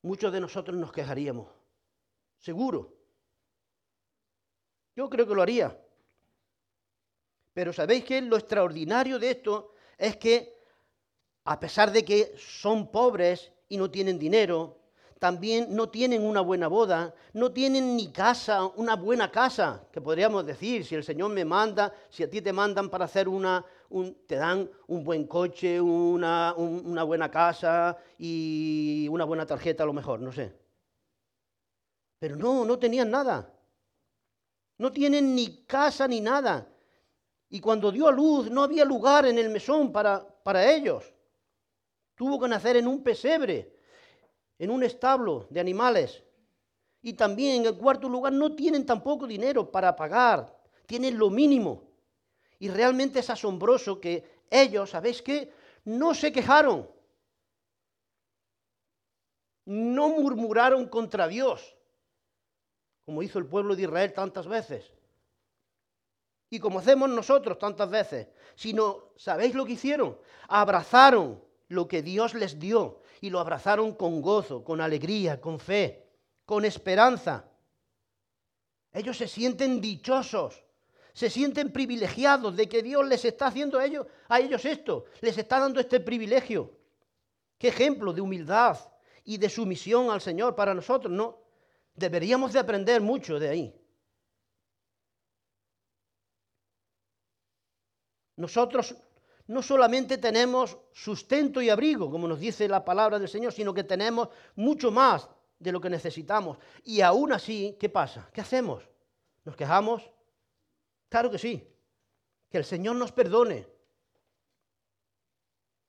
muchos 0.00 0.32
de 0.32 0.40
nosotros 0.40 0.76
nos 0.76 0.90
quejaríamos. 0.90 1.48
Seguro. 2.38 2.96
Yo 4.96 5.08
creo 5.10 5.26
que 5.26 5.34
lo 5.34 5.42
haría. 5.42 5.78
Pero 7.52 7.72
¿sabéis 7.72 8.04
que 8.04 8.22
lo 8.22 8.36
extraordinario 8.38 9.18
de 9.18 9.30
esto 9.30 9.74
es 9.98 10.16
que 10.16 10.56
a 11.44 11.60
pesar 11.60 11.92
de 11.92 12.02
que 12.02 12.34
son 12.38 12.90
pobres 12.90 13.52
y 13.68 13.76
no 13.76 13.90
tienen 13.90 14.18
dinero, 14.18 14.81
también 15.22 15.68
no 15.70 15.88
tienen 15.88 16.26
una 16.26 16.40
buena 16.40 16.66
boda, 16.66 17.14
no 17.34 17.52
tienen 17.52 17.96
ni 17.96 18.10
casa, 18.10 18.66
una 18.74 18.96
buena 18.96 19.30
casa, 19.30 19.86
que 19.92 20.00
podríamos 20.00 20.44
decir, 20.44 20.84
si 20.84 20.96
el 20.96 21.04
Señor 21.04 21.30
me 21.30 21.44
manda, 21.44 21.94
si 22.10 22.24
a 22.24 22.28
ti 22.28 22.42
te 22.42 22.52
mandan 22.52 22.90
para 22.90 23.04
hacer 23.04 23.28
una, 23.28 23.64
te 24.26 24.34
dan 24.34 24.68
un 24.88 25.04
buen 25.04 25.28
coche, 25.28 25.80
una, 25.80 26.52
una 26.56 27.04
buena 27.04 27.30
casa 27.30 27.96
y 28.18 29.06
una 29.12 29.24
buena 29.24 29.46
tarjeta 29.46 29.84
a 29.84 29.86
lo 29.86 29.92
mejor, 29.92 30.18
no 30.18 30.32
sé. 30.32 30.58
Pero 32.18 32.34
no, 32.34 32.64
no 32.64 32.76
tenían 32.76 33.08
nada. 33.08 33.48
No 34.78 34.90
tienen 34.90 35.36
ni 35.36 35.64
casa 35.66 36.08
ni 36.08 36.20
nada. 36.20 36.66
Y 37.48 37.60
cuando 37.60 37.92
dio 37.92 38.08
a 38.08 38.12
luz 38.12 38.50
no 38.50 38.64
había 38.64 38.84
lugar 38.84 39.26
en 39.26 39.38
el 39.38 39.50
mesón 39.50 39.92
para, 39.92 40.26
para 40.42 40.68
ellos. 40.68 41.14
Tuvo 42.16 42.40
que 42.40 42.48
nacer 42.48 42.76
en 42.76 42.88
un 42.88 43.04
pesebre 43.04 43.81
en 44.62 44.70
un 44.70 44.84
establo 44.84 45.48
de 45.50 45.58
animales. 45.58 46.22
Y 47.02 47.14
también 47.14 47.62
en 47.62 47.66
el 47.66 47.76
cuarto 47.76 48.08
lugar 48.08 48.32
no 48.32 48.54
tienen 48.54 48.86
tampoco 48.86 49.26
dinero 49.26 49.68
para 49.68 49.96
pagar, 49.96 50.56
tienen 50.86 51.18
lo 51.18 51.30
mínimo. 51.30 51.82
Y 52.60 52.68
realmente 52.68 53.18
es 53.18 53.28
asombroso 53.28 54.00
que 54.00 54.44
ellos, 54.48 54.90
¿sabéis 54.90 55.20
qué? 55.20 55.52
No 55.84 56.14
se 56.14 56.30
quejaron. 56.30 56.88
No 59.64 60.10
murmuraron 60.10 60.86
contra 60.86 61.26
Dios, 61.26 61.76
como 63.04 63.24
hizo 63.24 63.40
el 63.40 63.46
pueblo 63.46 63.74
de 63.74 63.82
Israel 63.82 64.12
tantas 64.12 64.46
veces. 64.46 64.92
Y 66.50 66.60
como 66.60 66.78
hacemos 66.78 67.10
nosotros 67.10 67.58
tantas 67.58 67.90
veces, 67.90 68.28
sino, 68.54 69.10
¿sabéis 69.16 69.56
lo 69.56 69.66
que 69.66 69.72
hicieron? 69.72 70.16
Abrazaron 70.46 71.42
lo 71.66 71.88
que 71.88 72.00
Dios 72.00 72.34
les 72.34 72.60
dio 72.60 73.01
y 73.22 73.30
lo 73.30 73.38
abrazaron 73.38 73.94
con 73.94 74.20
gozo, 74.20 74.64
con 74.64 74.80
alegría, 74.80 75.40
con 75.40 75.60
fe, 75.60 76.10
con 76.44 76.64
esperanza. 76.64 77.48
Ellos 78.92 79.16
se 79.16 79.28
sienten 79.28 79.80
dichosos, 79.80 80.64
se 81.12 81.30
sienten 81.30 81.72
privilegiados 81.72 82.56
de 82.56 82.68
que 82.68 82.82
Dios 82.82 83.06
les 83.06 83.24
está 83.24 83.46
haciendo 83.46 83.78
a 83.78 83.84
ellos, 83.84 84.08
a 84.28 84.40
ellos 84.40 84.64
esto, 84.64 85.04
les 85.20 85.38
está 85.38 85.60
dando 85.60 85.78
este 85.78 86.00
privilegio. 86.00 86.76
Qué 87.58 87.68
ejemplo 87.68 88.12
de 88.12 88.20
humildad 88.20 88.76
y 89.24 89.38
de 89.38 89.48
sumisión 89.48 90.10
al 90.10 90.20
Señor 90.20 90.56
para 90.56 90.74
nosotros, 90.74 91.12
¿no? 91.12 91.38
Deberíamos 91.94 92.52
de 92.52 92.58
aprender 92.58 93.00
mucho 93.00 93.38
de 93.38 93.48
ahí. 93.48 93.80
Nosotros 98.34 98.96
no 99.46 99.62
solamente 99.62 100.18
tenemos 100.18 100.78
sustento 100.92 101.60
y 101.60 101.68
abrigo, 101.68 102.10
como 102.10 102.28
nos 102.28 102.40
dice 102.40 102.68
la 102.68 102.84
palabra 102.84 103.18
del 103.18 103.28
Señor, 103.28 103.52
sino 103.52 103.74
que 103.74 103.84
tenemos 103.84 104.28
mucho 104.54 104.90
más 104.90 105.28
de 105.58 105.72
lo 105.72 105.80
que 105.80 105.90
necesitamos. 105.90 106.58
Y 106.84 107.00
aún 107.00 107.32
así, 107.32 107.76
¿qué 107.78 107.88
pasa? 107.88 108.28
¿Qué 108.32 108.40
hacemos? 108.40 108.88
¿Nos 109.44 109.56
quejamos? 109.56 110.08
Claro 111.08 111.30
que 111.30 111.38
sí. 111.38 111.68
Que 112.48 112.58
el 112.58 112.64
Señor 112.64 112.96
nos 112.96 113.12
perdone 113.12 113.68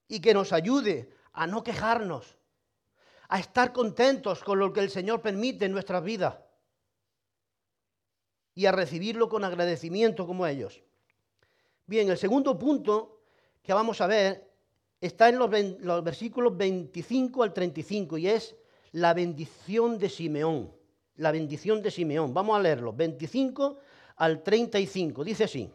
y 0.07 0.19
que 0.19 0.33
nos 0.33 0.53
ayude 0.53 1.13
a 1.33 1.47
no 1.47 1.63
quejarnos, 1.63 2.37
a 3.29 3.39
estar 3.39 3.73
contentos 3.73 4.43
con 4.43 4.59
lo 4.59 4.71
que 4.71 4.79
el 4.79 4.89
Señor 4.89 5.21
permite 5.21 5.65
en 5.65 5.71
nuestras 5.71 6.03
vidas 6.03 6.37
y 8.55 8.65
a 8.65 8.71
recibirlo 8.71 9.29
con 9.29 9.43
agradecimiento 9.43 10.27
como 10.27 10.45
ellos. 10.45 10.83
Bien, 11.85 12.09
el 12.09 12.17
segundo 12.17 12.57
punto 12.57 13.12
que 13.63 13.73
vamos 13.73 14.01
a 14.01 14.07
ver 14.07 14.51
está 14.99 15.29
en 15.29 15.39
los, 15.39 16.03
versículos 16.03 16.55
25 16.55 17.43
al 17.43 17.53
35 17.53 18.17
y 18.17 18.27
es 18.27 18.55
la 18.91 19.13
bendición 19.13 19.97
de 19.97 20.09
Simeón. 20.09 20.71
La 21.15 21.31
bendición 21.31 21.81
de 21.81 21.89
Simeón. 21.89 22.33
Vamos 22.33 22.57
a 22.57 22.61
leerlo. 22.61 22.93
25 22.93 23.77
al 24.17 24.43
35. 24.43 25.23
Dice 25.23 25.45
así. 25.45 25.71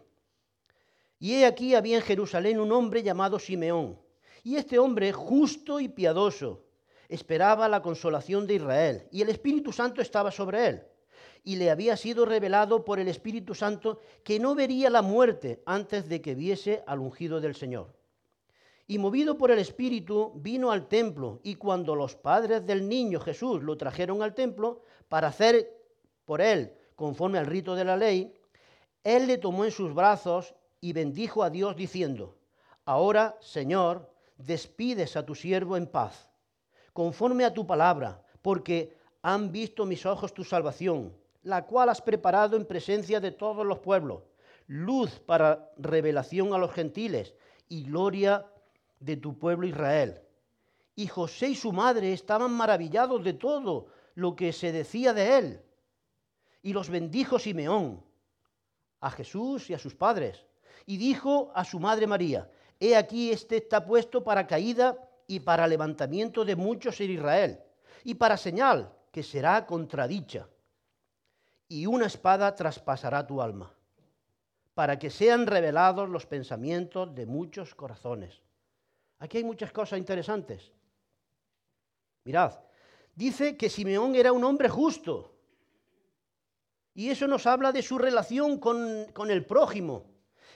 Y 1.18 1.34
he 1.34 1.46
aquí 1.46 1.74
había 1.74 1.96
en 1.96 2.02
Jerusalén 2.02 2.60
un 2.60 2.70
hombre 2.72 3.02
llamado 3.02 3.38
Simeón. 3.38 3.98
Y 4.44 4.56
este 4.56 4.78
hombre, 4.78 5.12
justo 5.12 5.80
y 5.80 5.88
piadoso, 5.88 6.64
esperaba 7.08 7.68
la 7.68 7.82
consolación 7.82 8.46
de 8.46 8.54
Israel. 8.54 9.08
Y 9.10 9.22
el 9.22 9.30
Espíritu 9.30 9.72
Santo 9.72 10.00
estaba 10.00 10.30
sobre 10.30 10.66
él 10.68 10.82
y 11.48 11.56
le 11.56 11.70
había 11.70 11.96
sido 11.96 12.26
revelado 12.26 12.84
por 12.84 13.00
el 13.00 13.08
Espíritu 13.08 13.54
Santo 13.54 14.00
que 14.22 14.38
no 14.38 14.54
vería 14.54 14.90
la 14.90 15.00
muerte 15.00 15.62
antes 15.64 16.06
de 16.06 16.20
que 16.20 16.34
viese 16.34 16.84
al 16.86 16.98
ungido 16.98 17.40
del 17.40 17.54
Señor. 17.54 17.96
Y 18.86 18.98
movido 18.98 19.38
por 19.38 19.50
el 19.50 19.58
Espíritu 19.58 20.32
vino 20.34 20.70
al 20.70 20.88
templo 20.88 21.40
y 21.42 21.54
cuando 21.54 21.94
los 21.94 22.16
padres 22.16 22.66
del 22.66 22.86
niño 22.86 23.18
Jesús 23.18 23.62
lo 23.62 23.78
trajeron 23.78 24.20
al 24.20 24.34
templo 24.34 24.82
para 25.08 25.28
hacer 25.28 25.74
por 26.26 26.42
él 26.42 26.74
conforme 26.94 27.38
al 27.38 27.46
rito 27.46 27.74
de 27.74 27.84
la 27.86 27.96
ley, 27.96 28.34
él 29.02 29.26
le 29.26 29.38
tomó 29.38 29.64
en 29.64 29.70
sus 29.70 29.94
brazos 29.94 30.54
y 30.82 30.92
bendijo 30.92 31.42
a 31.42 31.48
Dios 31.48 31.76
diciendo, 31.76 32.36
Ahora, 32.84 33.38
Señor, 33.40 34.12
despides 34.36 35.16
a 35.16 35.24
tu 35.24 35.34
siervo 35.34 35.78
en 35.78 35.86
paz, 35.86 36.28
conforme 36.92 37.46
a 37.46 37.54
tu 37.54 37.66
palabra 37.66 38.22
porque 38.42 38.98
han 39.22 39.50
visto 39.50 39.86
mis 39.86 40.04
ojos 40.04 40.34
tu 40.34 40.44
salvación, 40.44 41.16
la 41.48 41.64
cual 41.64 41.88
has 41.88 42.02
preparado 42.02 42.58
en 42.58 42.66
presencia 42.66 43.20
de 43.20 43.32
todos 43.32 43.64
los 43.64 43.78
pueblos, 43.78 44.22
luz 44.66 45.18
para 45.20 45.72
revelación 45.78 46.52
a 46.52 46.58
los 46.58 46.72
gentiles 46.72 47.34
y 47.70 47.84
gloria 47.84 48.44
de 49.00 49.16
tu 49.16 49.38
pueblo 49.38 49.66
Israel. 49.66 50.20
Y 50.94 51.06
José 51.06 51.48
y 51.48 51.54
su 51.54 51.72
madre 51.72 52.12
estaban 52.12 52.52
maravillados 52.52 53.24
de 53.24 53.32
todo 53.32 53.86
lo 54.14 54.36
que 54.36 54.52
se 54.52 54.72
decía 54.72 55.14
de 55.14 55.38
él. 55.38 55.62
Y 56.62 56.74
los 56.74 56.90
bendijo 56.90 57.38
Simeón, 57.38 58.04
a 59.00 59.10
Jesús 59.10 59.70
y 59.70 59.74
a 59.74 59.78
sus 59.78 59.94
padres. 59.94 60.44
Y 60.84 60.98
dijo 60.98 61.50
a 61.54 61.64
su 61.64 61.80
madre 61.80 62.06
María, 62.06 62.50
he 62.78 62.94
aquí 62.94 63.30
este 63.30 63.56
está 63.56 63.86
puesto 63.86 64.22
para 64.22 64.46
caída 64.46 64.98
y 65.26 65.40
para 65.40 65.66
levantamiento 65.66 66.44
de 66.44 66.56
muchos 66.56 67.00
en 67.00 67.12
Israel, 67.12 67.58
y 68.04 68.16
para 68.16 68.36
señal 68.36 68.92
que 69.10 69.22
será 69.22 69.64
contradicha. 69.64 70.46
Y 71.68 71.86
una 71.86 72.06
espada 72.06 72.54
traspasará 72.54 73.26
tu 73.26 73.42
alma, 73.42 73.72
para 74.74 74.98
que 74.98 75.10
sean 75.10 75.46
revelados 75.46 76.08
los 76.08 76.24
pensamientos 76.24 77.14
de 77.14 77.26
muchos 77.26 77.74
corazones. 77.74 78.42
Aquí 79.18 79.38
hay 79.38 79.44
muchas 79.44 79.70
cosas 79.72 79.98
interesantes. 79.98 80.72
Mirad, 82.24 82.54
dice 83.14 83.56
que 83.56 83.68
Simeón 83.68 84.14
era 84.14 84.32
un 84.32 84.44
hombre 84.44 84.68
justo. 84.68 85.34
Y 86.94 87.10
eso 87.10 87.26
nos 87.26 87.46
habla 87.46 87.70
de 87.70 87.82
su 87.82 87.98
relación 87.98 88.58
con, 88.58 89.06
con 89.12 89.30
el 89.30 89.44
prójimo. 89.44 90.06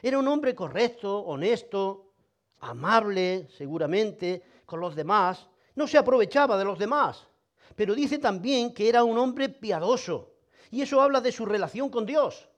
Era 0.02 0.18
un 0.18 0.26
hombre 0.26 0.54
correcto, 0.54 1.20
honesto, 1.20 2.14
amable, 2.60 3.48
seguramente, 3.56 4.42
con 4.66 4.80
los 4.80 4.96
demás. 4.96 5.48
No 5.74 5.86
se 5.86 5.98
aprovechaba 5.98 6.56
de 6.56 6.64
los 6.64 6.78
demás. 6.78 7.28
Pero 7.76 7.94
dice 7.94 8.18
también 8.18 8.74
que 8.74 8.88
era 8.88 9.04
un 9.04 9.18
hombre 9.18 9.48
piadoso. 9.48 10.31
Y 10.72 10.80
eso 10.80 11.02
habla 11.02 11.20
de 11.20 11.30
su 11.30 11.44
relación 11.44 11.90
con 11.90 12.06
Dios. 12.06 12.48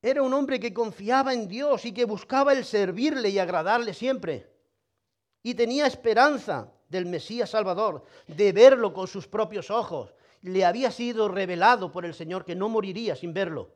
Era 0.00 0.22
un 0.22 0.32
hombre 0.32 0.60
que 0.60 0.72
confiaba 0.72 1.34
en 1.34 1.48
Dios 1.48 1.84
y 1.84 1.92
que 1.92 2.04
buscaba 2.04 2.52
el 2.52 2.64
servirle 2.64 3.30
y 3.30 3.40
agradarle 3.40 3.92
siempre. 3.92 4.48
Y 5.42 5.54
tenía 5.54 5.88
esperanza 5.88 6.72
del 6.88 7.06
Mesías 7.06 7.50
Salvador, 7.50 8.04
de 8.28 8.52
verlo 8.52 8.92
con 8.92 9.08
sus 9.08 9.26
propios 9.26 9.72
ojos. 9.72 10.14
Le 10.42 10.64
había 10.64 10.92
sido 10.92 11.26
revelado 11.26 11.90
por 11.90 12.06
el 12.06 12.14
Señor 12.14 12.44
que 12.44 12.54
no 12.54 12.68
moriría 12.68 13.16
sin 13.16 13.34
verlo. 13.34 13.74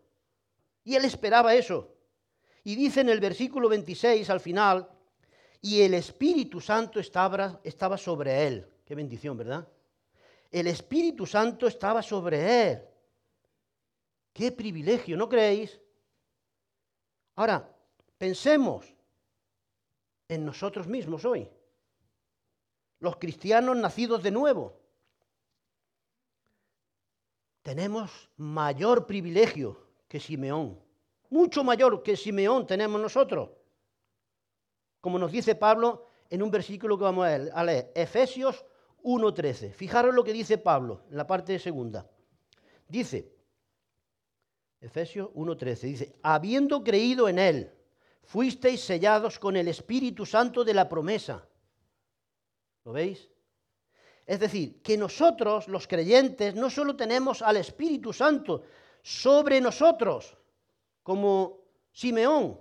Y 0.84 0.94
él 0.94 1.04
esperaba 1.04 1.56
eso. 1.56 1.92
Y 2.62 2.76
dice 2.76 3.00
en 3.00 3.08
el 3.08 3.18
versículo 3.18 3.68
26 3.68 4.30
al 4.30 4.38
final, 4.38 4.88
y 5.60 5.82
el 5.82 5.94
Espíritu 5.94 6.60
Santo 6.60 7.00
estaba, 7.00 7.60
estaba 7.64 7.98
sobre 7.98 8.46
él. 8.46 8.68
Qué 8.84 8.94
bendición, 8.94 9.36
¿verdad? 9.36 9.66
El 10.52 10.66
Espíritu 10.66 11.24
Santo 11.24 11.66
estaba 11.66 12.02
sobre 12.02 12.70
él. 12.70 12.82
Qué 14.34 14.52
privilegio, 14.52 15.16
¿no 15.16 15.26
creéis? 15.26 15.80
Ahora, 17.34 17.74
pensemos 18.18 18.94
en 20.28 20.44
nosotros 20.44 20.86
mismos 20.86 21.24
hoy, 21.24 21.48
los 23.00 23.16
cristianos 23.16 23.76
nacidos 23.78 24.22
de 24.22 24.30
nuevo. 24.30 24.78
Tenemos 27.62 28.30
mayor 28.36 29.06
privilegio 29.06 29.86
que 30.06 30.20
Simeón, 30.20 30.78
mucho 31.30 31.64
mayor 31.64 32.02
que 32.02 32.16
Simeón 32.16 32.66
tenemos 32.66 33.00
nosotros. 33.00 33.50
Como 35.00 35.18
nos 35.18 35.32
dice 35.32 35.54
Pablo 35.54 36.06
en 36.28 36.42
un 36.42 36.50
versículo 36.50 36.98
que 36.98 37.04
vamos 37.04 37.26
a 37.26 37.64
leer, 37.64 37.90
Efesios 37.94 38.64
1.13. 39.02 39.72
Fijaros 39.72 40.14
lo 40.14 40.24
que 40.24 40.32
dice 40.32 40.58
Pablo 40.58 41.02
en 41.10 41.16
la 41.16 41.26
parte 41.26 41.58
segunda. 41.58 42.08
Dice, 42.88 43.32
Efesios 44.80 45.30
1.13 45.30 45.80
dice, 45.80 46.16
habiendo 46.22 46.82
creído 46.82 47.28
en 47.28 47.38
Él, 47.38 47.72
fuisteis 48.22 48.80
sellados 48.80 49.38
con 49.38 49.56
el 49.56 49.68
Espíritu 49.68 50.26
Santo 50.26 50.64
de 50.64 50.74
la 50.74 50.88
promesa. 50.88 51.46
¿Lo 52.84 52.92
veis? 52.92 53.30
Es 54.26 54.40
decir, 54.40 54.82
que 54.82 54.96
nosotros, 54.96 55.68
los 55.68 55.86
creyentes, 55.86 56.54
no 56.54 56.70
solo 56.70 56.96
tenemos 56.96 57.42
al 57.42 57.56
Espíritu 57.56 58.12
Santo 58.12 58.62
sobre 59.02 59.60
nosotros, 59.60 60.36
como 61.02 61.64
Simeón, 61.92 62.58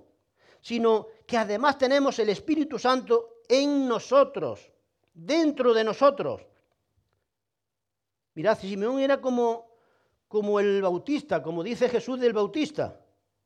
sino 0.60 1.08
que 1.26 1.38
además 1.38 1.78
tenemos 1.78 2.18
el 2.20 2.30
Espíritu 2.30 2.78
Santo 2.78 3.42
en 3.48 3.88
nosotros, 3.88 4.72
dentro 5.14 5.74
de 5.74 5.84
nosotros. 5.84 6.42
Mirad, 8.34 8.58
Simeón 8.58 9.00
era 9.00 9.20
como 9.20 9.72
como 10.32 10.62
el 10.62 10.82
Bautista, 10.82 11.44
como 11.44 11.62
dice 11.62 11.90
Jesús 11.90 12.18
del 12.18 12.32
Bautista. 12.32 12.98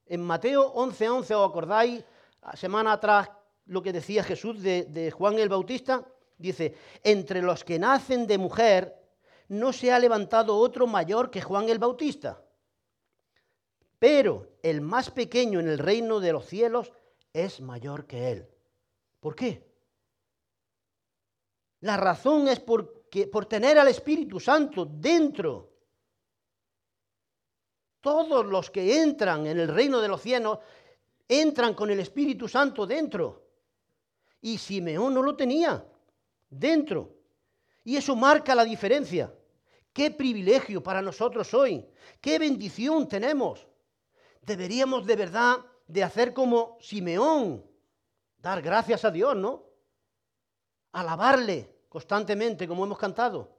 En 0.05 0.21
Mateo 0.21 0.71
11:11, 0.75 1.09
11, 1.09 1.33
¿os 1.33 1.49
acordáis? 1.49 2.05
Semana 2.53 2.93
atrás 2.93 3.31
lo 3.65 3.81
que 3.81 3.91
decía 3.91 4.23
Jesús 4.23 4.61
de, 4.61 4.83
de 4.83 5.09
Juan 5.09 5.39
el 5.39 5.49
Bautista. 5.49 6.05
Dice, 6.37 6.75
entre 7.03 7.41
los 7.41 7.63
que 7.63 7.79
nacen 7.79 8.27
de 8.27 8.37
mujer 8.37 9.01
no 9.47 9.73
se 9.73 9.91
ha 9.91 9.97
levantado 9.97 10.55
otro 10.55 10.85
mayor 10.85 11.31
que 11.31 11.41
Juan 11.41 11.69
el 11.69 11.79
Bautista. 11.79 12.39
Pero 13.97 14.51
el 14.61 14.81
más 14.81 15.09
pequeño 15.09 15.59
en 15.59 15.69
el 15.69 15.79
reino 15.79 16.19
de 16.19 16.33
los 16.33 16.45
cielos 16.45 16.93
es 17.33 17.61
mayor 17.61 18.05
que 18.05 18.31
él. 18.31 18.47
¿Por 19.19 19.35
qué? 19.35 19.65
La 21.85 21.97
razón 21.97 22.47
es 22.47 22.59
porque, 22.59 23.27
por 23.27 23.45
tener 23.45 23.77
al 23.77 23.87
Espíritu 23.87 24.39
Santo 24.39 24.85
dentro 24.85 25.71
todos 28.01 28.43
los 28.43 28.71
que 28.71 29.03
entran 29.03 29.45
en 29.45 29.59
el 29.59 29.67
reino 29.67 30.01
de 30.01 30.07
los 30.07 30.19
cielos 30.19 30.57
entran 31.27 31.75
con 31.75 31.91
el 31.91 31.99
Espíritu 31.99 32.47
Santo 32.47 32.87
dentro. 32.87 33.51
Y 34.41 34.57
Simeón 34.57 35.13
no 35.13 35.21
lo 35.21 35.35
tenía 35.35 35.85
dentro. 36.49 37.19
Y 37.83 37.97
eso 37.97 38.15
marca 38.15 38.55
la 38.55 38.65
diferencia. 38.65 39.31
Qué 39.93 40.09
privilegio 40.09 40.81
para 40.81 41.03
nosotros 41.03 41.53
hoy. 41.53 41.85
Qué 42.19 42.39
bendición 42.39 43.07
tenemos. 43.07 43.67
Deberíamos 44.41 45.05
de 45.05 45.15
verdad 45.17 45.57
de 45.85 46.03
hacer 46.03 46.33
como 46.33 46.79
Simeón. 46.81 47.63
Dar 48.39 48.63
gracias 48.63 49.05
a 49.05 49.11
Dios, 49.11 49.35
¿no? 49.35 49.65
Alabarle 50.91 51.74
constantemente 51.95 52.67
como 52.67 52.83
hemos 52.83 52.97
cantado. 52.97 53.49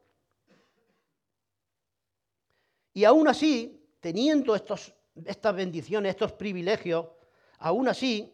Y 2.92 3.02
aún 3.02 3.26
así, 3.28 3.82
teniendo 3.98 4.54
estos, 4.54 4.92
estas 5.24 5.56
bendiciones, 5.56 6.10
estos 6.10 6.32
privilegios, 6.32 7.06
aún 7.60 7.88
así, 7.88 8.30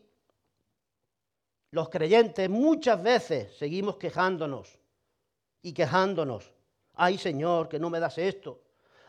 los 1.70 1.88
creyentes 1.88 2.50
muchas 2.50 3.00
veces 3.00 3.56
seguimos 3.56 3.96
quejándonos 3.96 4.76
y 5.62 5.72
quejándonos. 5.72 6.52
Ay 6.94 7.16
Señor, 7.16 7.68
que 7.68 7.78
no 7.78 7.88
me 7.88 8.00
das 8.00 8.18
esto. 8.18 8.60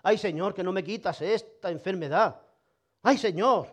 Ay 0.04 0.20
Señor, 0.20 0.54
que 0.54 0.62
no 0.62 0.72
me 0.72 0.84
quitas 0.84 1.20
esta 1.24 1.72
enfermedad. 1.72 2.40
Ay 3.02 3.18
Señor. 3.18 3.68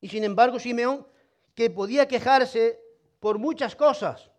Y 0.00 0.08
sin 0.08 0.24
embargo, 0.24 0.58
Simeón, 0.58 1.06
que 1.54 1.68
podía 1.68 2.08
quejarse 2.08 2.82
por 3.20 3.38
muchas 3.38 3.76
cosas, 3.76 4.31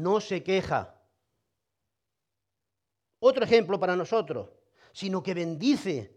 no 0.00 0.20
se 0.20 0.42
queja. 0.42 1.00
Otro 3.20 3.44
ejemplo 3.44 3.78
para 3.78 3.96
nosotros 3.96 4.48
sino 4.92 5.22
que 5.22 5.34
bendice 5.34 6.14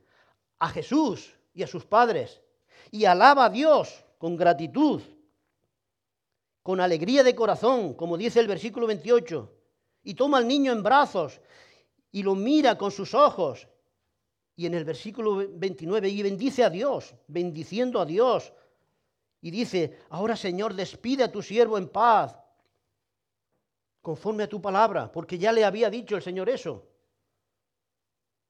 a 0.59 0.69
Jesús 0.69 1.33
y 1.53 1.63
a 1.63 1.67
sus 1.67 1.85
padres 1.85 2.41
y 2.91 3.05
alaba 3.05 3.45
a 3.45 3.49
Dios 3.49 4.03
con 4.17 4.35
gratitud, 4.35 5.01
con 6.61 6.79
alegría 6.79 7.23
de 7.23 7.35
corazón, 7.35 7.93
como 7.93 8.17
dice 8.17 8.39
el 8.39 8.47
versículo 8.47 8.87
28, 8.87 9.51
y 10.03 10.13
toma 10.13 10.37
al 10.37 10.47
niño 10.47 10.71
en 10.71 10.83
brazos 10.83 11.39
y 12.11 12.23
lo 12.23 12.35
mira 12.35 12.77
con 12.77 12.91
sus 12.91 13.13
ojos. 13.13 13.67
Y 14.57 14.65
en 14.65 14.73
el 14.73 14.85
versículo 14.85 15.35
29, 15.35 16.07
y 16.07 16.23
bendice 16.23 16.63
a 16.63 16.69
Dios, 16.69 17.13
bendiciendo 17.27 17.99
a 17.99 18.05
Dios. 18.05 18.53
Y 19.41 19.51
dice, 19.51 19.99
ahora 20.09 20.37
Señor, 20.37 20.73
despide 20.75 21.25
a 21.25 21.31
tu 21.31 21.41
siervo 21.41 21.77
en 21.77 21.89
paz, 21.89 22.37
conforme 24.05 24.43
a 24.43 24.47
tu 24.47 24.61
palabra, 24.61 25.11
porque 25.11 25.35
ya 25.35 25.51
le 25.51 25.65
había 25.65 25.89
dicho 25.89 26.15
el 26.15 26.21
Señor 26.21 26.47
eso. 26.47 26.87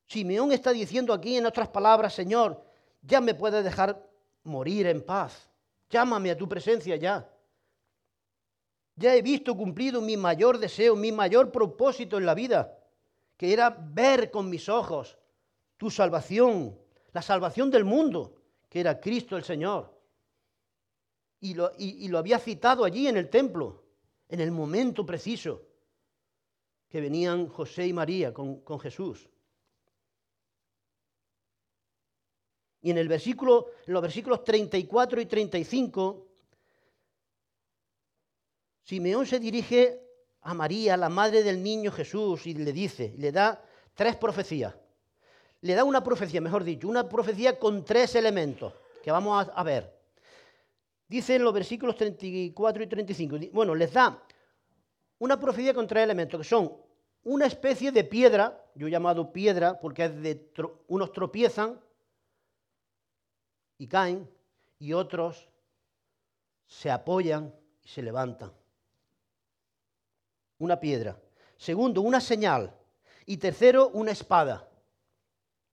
Simeón 0.06 0.52
está 0.52 0.72
diciendo 0.74 1.13
aquí 1.13 1.38
en 1.38 1.46
otras 1.46 1.70
palabras, 1.70 2.13
Señor, 2.13 2.62
ya 3.02 3.22
me 3.22 3.34
puedes 3.34 3.63
dejar 3.63 4.06
morir 4.44 4.86
en 4.88 5.02
paz. 5.02 5.50
Llámame 5.89 6.30
a 6.30 6.38
tu 6.38 6.50
presencia 6.50 6.98
ya. 6.98 7.32
Ya 8.98 9.15
he 9.15 9.22
visto 9.22 9.56
cumplido 9.56 10.02
mi 10.02 10.18
mayor 10.18 10.58
deseo, 10.58 10.94
mi 10.98 11.13
mayor 11.13 11.54
propósito 11.54 12.18
en 12.18 12.26
la 12.26 12.34
vida, 12.34 12.78
que 13.38 13.54
era 13.54 13.70
ver 13.70 14.32
con 14.32 14.50
mis 14.50 14.68
ojos 14.68 15.18
tu 15.78 15.89
salvación, 15.89 16.78
la 17.13 17.22
salvación 17.22 17.72
del 17.72 17.86
mundo, 17.86 18.36
que 18.68 18.82
era 18.82 19.00
Cristo 19.00 19.38
el 19.38 19.46
Señor. 19.46 19.98
Y 21.39 21.54
lo, 21.54 21.72
y 21.78 22.10
lo 22.10 22.18
había 22.18 22.39
citado 22.39 22.84
allí 22.84 23.08
en 23.08 23.15
el 23.15 23.30
templo, 23.30 23.85
en 24.30 24.40
el 24.40 24.52
momento 24.52 25.06
preciso. 25.06 25.68
que 26.88 27.02
venían 27.02 27.50
José 27.50 27.88
y 27.88 27.94
María 27.94 28.34
con, 28.34 28.80
Jesús. 28.80 29.28
Y 32.82 32.92
en, 32.92 32.98
el 32.98 33.10
versículo, 33.10 33.72
en 33.86 33.94
los 33.94 34.02
versículos 34.02 34.44
34 34.44 35.20
y 35.20 35.26
35, 35.26 36.28
Simeón 38.84 39.26
se 39.26 39.40
dirige 39.40 40.00
a 40.42 40.54
María, 40.54 40.96
la 40.96 41.10
madre 41.10 41.42
del 41.44 41.62
niño 41.62 41.92
Jesús, 41.92 42.46
y 42.46 42.54
le 42.54 42.72
dice, 42.72 43.14
le 43.18 43.32
da 43.32 43.62
tres 43.96 44.16
profecías. 44.16 44.76
Le 45.62 45.74
da 45.74 45.84
una 45.84 46.04
profecía, 46.04 46.40
mejor 46.40 46.64
dicho, 46.64 46.88
una 46.88 47.10
profecía 47.10 47.58
con 47.58 47.84
tres 47.84 48.14
elementos 48.14 48.74
que 49.04 49.12
vamos 49.12 49.48
a, 49.54 49.64
ver. 49.64 49.94
Dice 51.08 51.36
en 51.36 51.44
los 51.44 51.54
versículos 51.54 51.96
34 51.96 52.84
y 52.84 52.88
35, 52.88 53.38
bueno, 53.52 53.76
les 53.76 53.94
da 53.94 54.24
una 55.20 55.39
profecía 55.39 55.74
con 55.74 55.88
tres 55.88 56.04
elementos, 56.04 56.39
que 56.39 56.48
son 56.48 56.74
una 57.24 57.46
especie 57.46 57.91
de 57.91 58.04
piedra, 58.04 58.63
yo 58.76 58.88
he 58.88 58.91
llamado 58.91 59.32
piedra 59.32 59.80
porque 59.80 60.06
es 60.06 60.22
de 60.22 60.52
unos 60.88 61.12
tropiezan 61.12 61.80
y 63.78 63.88
caen, 63.88 64.30
y 64.80 64.94
otros 64.94 65.48
se 66.68 66.91
apoyan 66.91 67.54
y 67.84 67.88
se 67.88 68.02
levantan 68.02 68.52
una 70.60 70.80
piedra. 70.80 71.20
Segundo, 71.58 72.02
una 72.02 72.20
señal. 72.20 72.74
Y 73.26 73.38
tercero, 73.38 73.89
una 73.89 74.12
espada. 74.12 74.70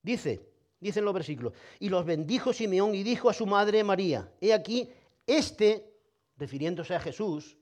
Dice, 0.01 0.49
dicen 0.79 1.05
los 1.05 1.13
versículos, 1.13 1.53
y 1.79 1.89
los 1.89 2.05
bendijo 2.05 2.51
Simeón 2.51 2.95
y 2.95 3.03
dijo 3.03 3.29
a 3.29 3.33
su 3.33 3.45
madre 3.45 3.83
María, 3.83 4.29
he 4.41 4.53
aquí, 4.53 4.91
este, 5.25 5.93
refiriéndose 6.37 6.95
a 6.95 6.99
Jesús, 6.99 7.57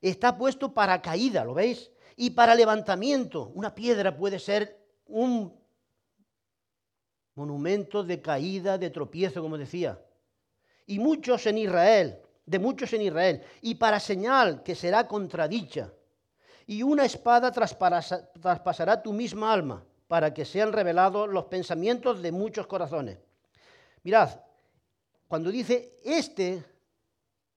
está 0.00 0.36
puesto 0.36 0.72
para 0.72 1.00
caída, 1.00 1.44
¿lo 1.44 1.54
veis? 1.54 1.90
Y 2.16 2.30
para 2.30 2.54
levantamiento. 2.54 3.48
Una 3.54 3.74
piedra 3.74 4.16
puede 4.16 4.38
ser 4.38 4.78
un 5.06 5.58
monumento 7.34 8.02
de 8.04 8.20
caída, 8.20 8.78
de 8.78 8.90
tropiezo, 8.90 9.40
como 9.40 9.56
decía. 9.56 10.00
Y 10.86 10.98
muchos 10.98 11.46
en 11.46 11.58
Israel, 11.58 12.20
de 12.44 12.58
muchos 12.58 12.92
en 12.92 13.02
Israel, 13.02 13.42
y 13.62 13.76
para 13.76 14.00
señal 14.00 14.62
que 14.62 14.74
será 14.74 15.06
contradicha 15.06 15.92
y 16.66 16.82
una 16.82 17.04
espada 17.04 17.50
traspasará 17.52 19.02
tu 19.02 19.12
misma 19.12 19.52
alma 19.52 19.84
para 20.08 20.32
que 20.32 20.44
sean 20.44 20.72
revelados 20.72 21.28
los 21.28 21.46
pensamientos 21.46 22.22
de 22.22 22.32
muchos 22.32 22.66
corazones. 22.66 23.18
Mirad, 24.02 24.30
cuando 25.28 25.50
dice 25.50 25.98
este, 26.04 26.64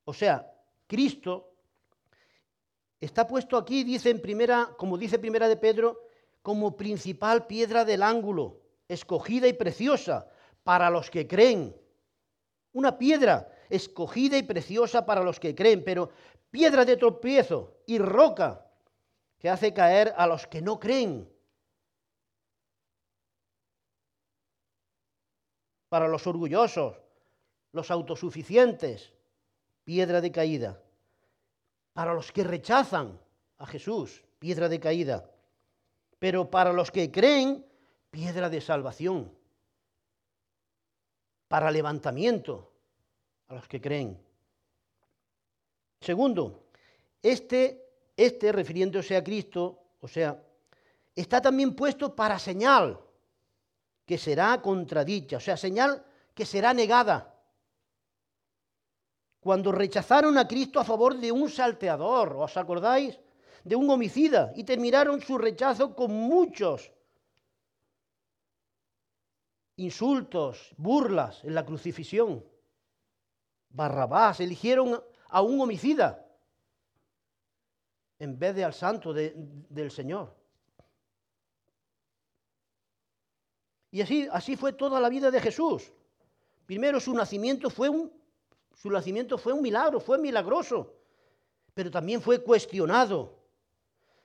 o 0.06 0.13
sea, 0.13 0.52
Cristo, 0.88 1.52
está 3.00 3.28
puesto 3.28 3.58
aquí, 3.58 3.84
dice 3.84 4.12
en 4.12 4.22
primera, 4.22 4.70
como 4.78 4.98
dice 4.98 5.20
primera 5.20 5.48
de 5.48 5.58
Pedro, 5.58 6.00
como 6.41 6.78
principal 6.78 7.48
piedra 7.48 7.84
del 7.84 8.04
ángulo, 8.04 8.62
escogida 8.88 9.48
y 9.48 9.54
preciosa 9.54 10.30
para 10.63 10.91
los 10.91 11.10
que 11.10 11.28
creen. 11.28 11.76
Una 12.74 12.98
piedra 12.98 13.52
escogida 13.70 14.38
y 14.38 14.44
preciosa 14.44 15.06
para 15.06 15.24
los 15.24 15.39
que 15.39 15.56
creen, 15.56 15.84
pero 15.84 16.12
piedra 16.52 16.86
de 16.86 16.98
tropiezo 16.98 17.82
y 17.88 17.98
roca 17.98 18.63
que 19.39 19.50
hace 19.50 19.74
caer 19.74 20.13
a 20.18 20.28
los 20.28 20.46
que 20.46 20.62
no 20.62 20.80
creen. 20.80 21.28
Para 25.89 26.08
los 26.08 26.28
orgullosos, 26.28 27.00
los 27.72 27.89
autosuficientes, 27.89 29.14
piedra 29.86 30.19
de 30.19 30.32
caída. 30.32 30.82
Para 31.93 32.13
los 32.13 32.34
que 32.34 32.43
rechazan 32.43 33.17
a 33.58 33.65
Jesús, 33.65 34.21
piedra 34.38 34.67
de 34.67 34.82
caída. 34.82 35.30
Pero 36.19 36.52
para 36.52 36.74
los 36.74 36.91
que 36.91 37.10
creen, 37.10 37.65
piedra 38.12 38.50
de 38.50 38.60
salvación. 38.60 39.32
Para 41.48 41.71
levantamiento 41.71 42.74
a 43.48 43.54
los 43.54 43.67
que 43.69 43.80
creen. 43.80 44.19
Segundo, 46.02 46.65
este 47.21 47.86
este, 48.17 48.52
refiriéndose 48.52 49.15
a 49.15 49.24
Cristo, 49.24 49.80
o 50.00 50.08
sea, 50.08 50.41
está 51.15 51.41
también 51.41 51.76
puesto 51.76 52.15
para 52.15 52.39
señal 52.39 53.00
que 54.06 54.17
será 54.17 54.62
contradicha, 54.62 55.38
o 55.38 55.39
sea, 55.39 55.58
señal 55.58 56.06
que 56.34 56.45
será 56.45 56.74
negada. 56.74 57.35
Cuando 59.45 59.71
rechazaron 59.71 60.39
a 60.39 60.47
Cristo 60.47 60.79
a 60.79 60.84
favor 60.84 61.19
de 61.19 61.31
un 61.31 61.51
salteador, 61.51 62.34
¿os 62.34 62.58
acordáis? 62.58 63.19
De 63.63 63.75
un 63.75 63.88
homicida, 63.91 64.51
y 64.55 64.63
terminaron 64.63 65.21
su 65.21 65.38
rechazo 65.38 65.95
con 65.95 66.12
muchos 66.12 66.91
insultos, 69.75 70.73
burlas 70.77 71.43
en 71.43 71.53
la 71.53 71.63
crucifixión. 71.63 72.43
Barrabás, 73.69 74.39
eligieron 74.39 74.99
a 75.29 75.41
un 75.43 75.62
homicida 75.62 76.25
en 78.17 78.39
vez 78.39 78.55
de 78.55 78.63
al 78.63 78.73
santo 78.73 79.13
del 79.13 79.91
Señor. 79.91 80.36
Y 83.91 84.01
así, 84.01 84.27
así 84.31 84.55
fue 84.55 84.73
toda 84.73 84.99
la 84.99 85.10
vida 85.10 85.29
de 85.29 85.39
Jesús. 85.39 85.93
Primero 86.65 86.99
su 86.99 87.13
nacimiento 87.13 87.69
fue 87.69 87.89
un, 87.89 88.24
su 88.75 88.91
nacimiento 88.91 89.38
fue 89.38 89.53
un 89.53 89.61
milagro, 89.61 89.99
fue 89.99 90.17
milagroso, 90.17 90.93
pero 91.73 91.89
también 91.89 92.21
fue 92.21 92.43
cuestionado. 92.43 93.39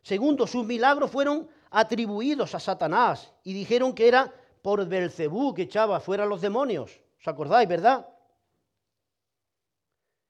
Segundo, 0.02 0.46
sus 0.46 0.64
milagros 0.64 1.10
fueron 1.10 1.48
atribuidos 1.70 2.54
a 2.54 2.60
Satanás 2.60 3.32
y 3.44 3.52
dijeron 3.52 3.94
que 3.94 4.08
era 4.08 4.34
por 4.60 4.84
Belcebú 4.86 5.54
que 5.54 5.62
echaba 5.62 6.00
fuera 6.00 6.24
a 6.24 6.26
los 6.26 6.40
demonios. 6.40 7.00
¿Os 7.20 7.28
acordáis, 7.28 7.68
verdad? 7.68 8.08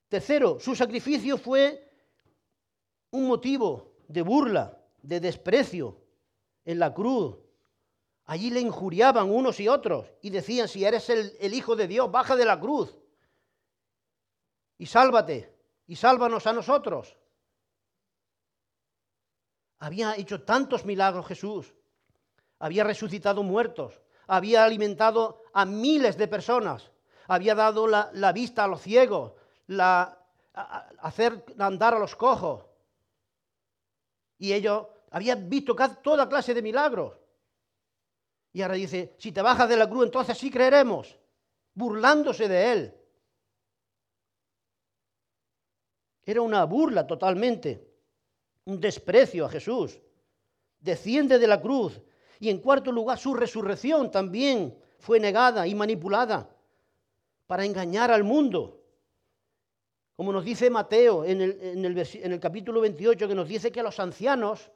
Tercero, 0.09 0.59
su 0.61 0.75
sacrificio 0.75 1.39
fue 1.39 1.89
un 3.11 3.27
motivo 3.27 3.95
de 4.09 4.23
burla, 4.23 4.79
de 5.03 5.21
desprecio 5.21 5.97
en 6.65 6.79
la 6.79 6.93
cruz. 6.93 7.37
Allí 8.27 8.51
le 8.51 8.61
injuriaban 8.61 9.31
unos 9.31 9.59
y 9.61 9.69
otros 9.69 10.07
y 10.21 10.31
decían, 10.31 10.69
si 10.69 10.85
eres 10.85 11.09
el, 11.11 11.55
Hijo 11.55 11.75
de 11.75 11.89
Dios, 11.89 12.11
baja 12.11 12.37
de 12.37 12.45
la 12.45 12.61
cruz 12.61 13.00
y 14.81 14.87
sálvate 14.87 15.55
y 15.87 15.95
sálvanos 15.95 16.47
a 16.47 16.55
nosotros. 16.55 17.15
Había 19.79 20.17
hecho 20.17 20.43
tantos 20.43 20.87
milagros 20.87 21.27
Jesús, 21.27 21.75
había 22.59 22.83
resucitado 22.83 23.43
muertos, 23.43 24.01
había 24.27 24.65
alimentado 24.65 25.43
a 25.53 25.67
miles 25.67 26.17
de 26.17 26.29
personas, 26.29 26.91
había 27.29 27.55
dado 27.55 27.87
la, 27.87 28.33
vista 28.33 28.65
a 28.65 28.69
los 28.69 28.81
ciegos, 28.81 29.35
la, 29.67 30.19
hacer 30.55 31.45
andar 31.59 31.95
a 31.95 31.99
los 31.99 32.17
cojos, 32.17 32.65
y 34.39 34.55
ellos 34.55 34.87
habían 35.11 35.51
visto 35.51 35.77
toda 36.03 36.27
clase 36.27 36.55
de 36.55 36.63
milagros. 36.63 37.19
Y 38.55 38.63
ahora 38.63 38.75
dice, 38.75 39.15
si 39.19 39.31
te 39.31 39.43
bajas 39.43 39.69
de 39.69 39.77
la 39.77 39.91
cruz, 39.91 40.07
entonces 40.07 40.39
sí 40.39 40.51
creeremos, 40.51 41.19
burlándose 41.75 42.49
de 42.49 42.73
él. 42.73 43.00
Era 46.25 46.43
una 46.43 46.65
burla 46.65 47.07
totalmente, 47.07 47.87
un 48.65 48.81
desprecio 48.81 49.47
a 49.47 49.49
Jesús. 49.49 49.99
Desciende 50.81 51.39
de 51.39 51.47
la 51.47 51.61
cruz. 51.61 52.01
Y 52.39 52.49
en 52.49 52.59
cuarto 52.59 52.93
lugar, 52.93 53.19
su 53.19 53.35
resurrección 53.35 54.11
también 54.11 54.77
fue 54.99 55.21
negada 55.21 55.67
y 55.67 55.75
manipulada 55.75 56.49
para 57.47 57.65
engañar 57.65 58.11
al 58.11 58.25
mundo. 58.25 58.81
Como 60.17 60.33
nos 60.33 60.45
dice 60.45 60.69
Mateo 60.69 61.25
en 61.25 61.41
el, 61.41 62.41
capítulo 62.41 62.83
28, 62.83 63.27
que 63.27 63.35
nos 63.35 63.49
dice 63.49 63.73
que 63.73 63.83
los 63.83 63.99
ancianos, 63.99 64.71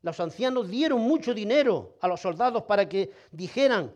los 0.00 0.18
ancianos 0.18 0.68
dieron 0.68 1.02
mucho 1.02 1.34
dinero 1.34 1.96
a 2.00 2.08
los 2.08 2.20
soldados 2.20 2.62
para 2.62 2.88
que 2.88 3.10
dijeran 3.30 3.92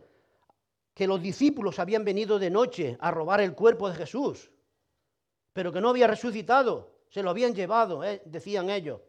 que 0.92 1.06
los 1.06 1.22
discípulos 1.22 1.78
habían 1.78 2.04
venido 2.04 2.38
de 2.38 2.50
noche 2.50 2.98
a 3.00 3.10
robar 3.10 3.40
el 3.40 3.54
cuerpo 3.54 3.88
de 3.88 3.96
Jesús, 3.96 4.50
pero 5.52 5.72
que 5.72 5.80
no 5.80 5.90
había 5.90 6.06
resucitado, 6.06 6.92
se 7.08 7.22
lo 7.22 7.30
habían 7.30 7.54
llevado, 7.54 8.02
eh, 8.04 8.22
decían 8.24 8.70
ellos, 8.70 9.00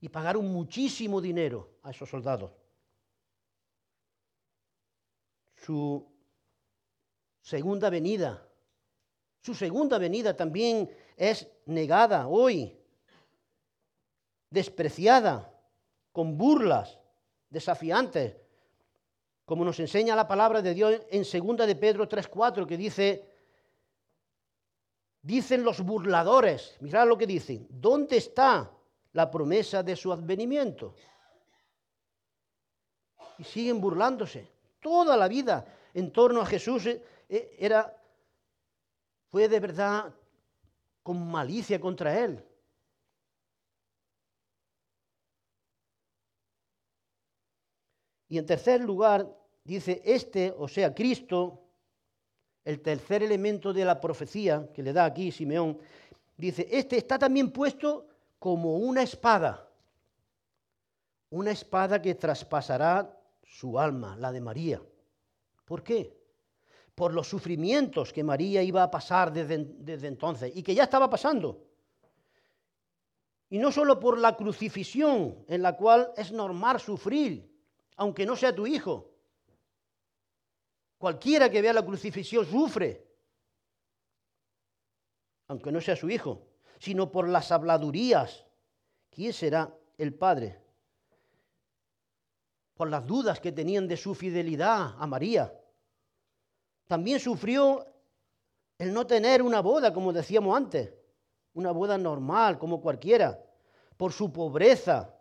y 0.00 0.08
pagaron 0.08 0.46
muchísimo 0.46 1.20
dinero 1.20 1.78
a 1.82 1.90
esos 1.90 2.08
soldados. 2.08 2.52
Su 5.54 6.08
segunda 7.40 7.90
venida, 7.90 8.48
su 9.40 9.54
segunda 9.54 9.98
venida 9.98 10.36
también 10.36 10.90
es 11.16 11.48
negada 11.66 12.28
hoy, 12.28 12.78
despreciada, 14.50 15.48
con 16.12 16.36
burlas 16.36 17.00
desafiantes, 17.48 18.36
como 19.44 19.64
nos 19.64 19.80
enseña 19.80 20.14
la 20.14 20.28
palabra 20.28 20.62
de 20.62 20.74
Dios 20.74 21.00
en 21.10 21.22
2 21.22 21.66
de 21.66 21.74
Pedro 21.74 22.08
3:4 22.08 22.66
que 22.66 22.76
dice 22.76 23.31
dicen 25.22 25.64
los 25.64 25.80
burladores, 25.80 26.76
mirad 26.80 27.06
lo 27.06 27.16
que 27.16 27.26
dicen, 27.26 27.66
¿dónde 27.70 28.18
está 28.18 28.70
la 29.12 29.30
promesa 29.30 29.82
de 29.82 29.96
su 29.96 30.12
advenimiento? 30.12 30.94
y 33.38 33.44
siguen 33.44 33.80
burlándose. 33.80 34.48
Toda 34.80 35.16
la 35.16 35.28
vida 35.28 35.66
en 35.94 36.12
torno 36.12 36.40
a 36.40 36.46
Jesús 36.46 36.86
eh, 36.86 37.04
eh, 37.28 37.56
era, 37.58 38.00
fue 39.30 39.48
de 39.48 39.60
verdad 39.60 40.14
con 41.02 41.28
malicia 41.28 41.80
contra 41.80 42.18
él. 42.18 42.44
Y 48.28 48.38
en 48.38 48.46
tercer 48.46 48.80
lugar, 48.80 49.28
dice, 49.64 50.00
este, 50.04 50.54
o 50.56 50.66
sea, 50.66 50.94
Cristo, 50.94 51.60
el 52.64 52.80
tercer 52.80 53.22
elemento 53.22 53.72
de 53.72 53.84
la 53.84 54.00
profecía 54.00 54.70
que 54.72 54.82
le 54.82 54.92
da 54.92 55.04
aquí 55.04 55.32
Simeón, 55.32 55.78
dice, 56.36 56.68
este 56.70 56.96
está 56.96 57.18
también 57.18 57.50
puesto 57.50 58.06
como 58.38 58.76
una 58.76 59.02
espada, 59.02 59.68
una 61.30 61.50
espada 61.50 62.00
que 62.00 62.14
traspasará 62.14 63.18
su 63.42 63.78
alma, 63.78 64.16
la 64.16 64.32
de 64.32 64.40
María. 64.40 64.82
¿Por 65.64 65.82
qué? 65.82 66.16
Por 66.94 67.14
los 67.14 67.28
sufrimientos 67.28 68.12
que 68.12 68.22
María 68.22 68.62
iba 68.62 68.82
a 68.82 68.90
pasar 68.90 69.32
desde, 69.32 70.06
entonces 70.06 70.52
y 70.54 70.62
que 70.62 70.74
ya 70.74 70.84
estaba 70.84 71.08
pasando. 71.08 71.66
Y 73.48 73.58
no 73.58 73.70
solo 73.70 74.00
por 74.00 74.18
la 74.18 74.36
crucifixión 74.36 75.44
en 75.46 75.62
la 75.62 75.76
cual 75.76 76.12
es 76.16 76.32
normal 76.32 76.80
sufrir, 76.80 77.50
aunque 77.96 78.26
no 78.26 78.34
sea 78.36 78.54
tu 78.54 78.66
hijo. 78.66 79.11
Cualquiera 81.02 81.50
que 81.50 81.60
vea 81.60 81.72
la 81.72 81.84
crucifixión 81.84 82.46
sufre, 82.46 83.04
aunque 85.48 85.72
no 85.72 85.80
sea 85.80 85.96
su 85.96 86.08
hijo, 86.08 86.46
sino 86.78 87.10
por 87.10 87.28
las 87.28 87.50
habladurías. 87.50 88.46
¿Quién 89.10 89.32
será 89.32 89.76
el 89.98 90.14
padre? 90.14 90.62
Por 92.74 92.88
las 92.88 93.04
dudas 93.04 93.40
que 93.40 93.50
tenían 93.50 93.88
de 93.88 93.96
su 93.96 94.14
fidelidad 94.14 94.94
a 94.96 95.04
María. 95.08 95.52
También 96.86 97.18
sufrió 97.18 97.84
el 98.78 98.94
no 98.94 99.04
tener 99.04 99.42
una 99.42 99.60
boda, 99.60 99.92
como 99.92 100.12
decíamos 100.12 100.56
antes, 100.56 100.94
una 101.54 101.72
boda 101.72 101.98
normal, 101.98 102.60
como 102.60 102.80
cualquiera, 102.80 103.44
por 103.96 104.12
su 104.12 104.32
pobreza, 104.32 105.12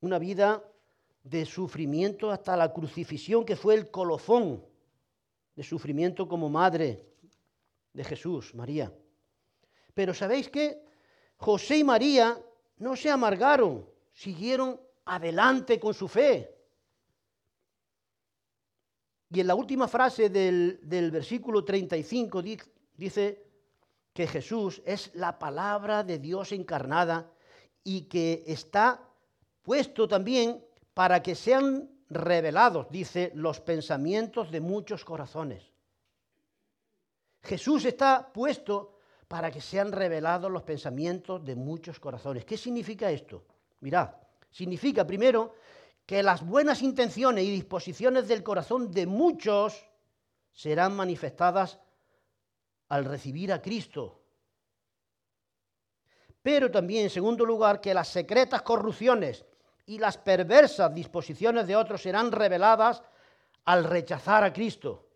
una 0.00 0.18
vida 0.18 0.64
de 1.24 1.46
sufrimiento 1.46 2.30
hasta 2.30 2.56
la 2.56 2.72
crucifixión, 2.72 3.44
que 3.44 3.56
fue 3.56 3.74
el 3.74 3.90
colofón 3.90 4.62
de 5.56 5.62
sufrimiento 5.62 6.28
como 6.28 6.50
madre 6.50 7.06
de 7.92 8.04
Jesús, 8.04 8.54
María. 8.54 8.92
Pero 9.94 10.12
¿sabéis 10.12 10.50
qué? 10.50 10.84
José 11.38 11.78
y 11.78 11.84
María 11.84 12.38
no 12.76 12.94
se 12.94 13.10
amargaron, 13.10 13.88
siguieron 14.12 14.78
adelante 15.06 15.80
con 15.80 15.94
su 15.94 16.08
fe. 16.08 16.50
Y 19.30 19.40
en 19.40 19.46
la 19.46 19.54
última 19.54 19.88
frase 19.88 20.28
del, 20.28 20.78
del 20.82 21.10
versículo 21.10 21.64
35 21.64 22.42
dice 22.96 23.46
que 24.12 24.26
Jesús 24.26 24.82
es 24.84 25.14
la 25.14 25.38
palabra 25.38 26.04
de 26.04 26.18
Dios 26.18 26.52
encarnada 26.52 27.32
y 27.82 28.02
que 28.02 28.44
está 28.46 29.08
puesto 29.62 30.06
también 30.06 30.62
para 30.94 31.22
que 31.22 31.34
sean 31.34 31.90
revelados, 32.08 32.86
dice, 32.88 33.32
los 33.34 33.60
pensamientos 33.60 34.50
de 34.50 34.60
muchos 34.60 35.04
corazones. 35.04 35.72
Jesús 37.42 37.84
está 37.84 38.32
puesto 38.32 38.98
para 39.28 39.50
que 39.50 39.60
sean 39.60 39.90
revelados 39.90 40.50
los 40.50 40.62
pensamientos 40.62 41.44
de 41.44 41.56
muchos 41.56 41.98
corazones. 41.98 42.44
¿Qué 42.44 42.56
significa 42.56 43.10
esto? 43.10 43.44
Mirad, 43.80 44.10
significa 44.50 45.06
primero 45.06 45.54
que 46.06 46.22
las 46.22 46.46
buenas 46.46 46.82
intenciones 46.82 47.44
y 47.44 47.50
disposiciones 47.50 48.28
del 48.28 48.42
corazón 48.42 48.90
de 48.92 49.06
muchos 49.06 49.84
serán 50.52 50.94
manifestadas 50.94 51.80
al 52.88 53.04
recibir 53.04 53.52
a 53.52 53.60
Cristo. 53.60 54.20
Pero 56.42 56.70
también, 56.70 57.04
en 57.04 57.10
segundo 57.10 57.44
lugar, 57.44 57.80
que 57.80 57.94
las 57.94 58.08
secretas 58.08 58.62
corrupciones 58.62 59.44
y 59.86 59.98
las 59.98 60.16
perversas 60.16 60.94
disposiciones 60.94 61.66
de 61.66 61.76
otros 61.76 62.02
serán 62.02 62.32
reveladas 62.32 63.02
al 63.64 63.84
rechazar 63.84 64.44
a 64.44 64.52
Cristo. 64.52 65.08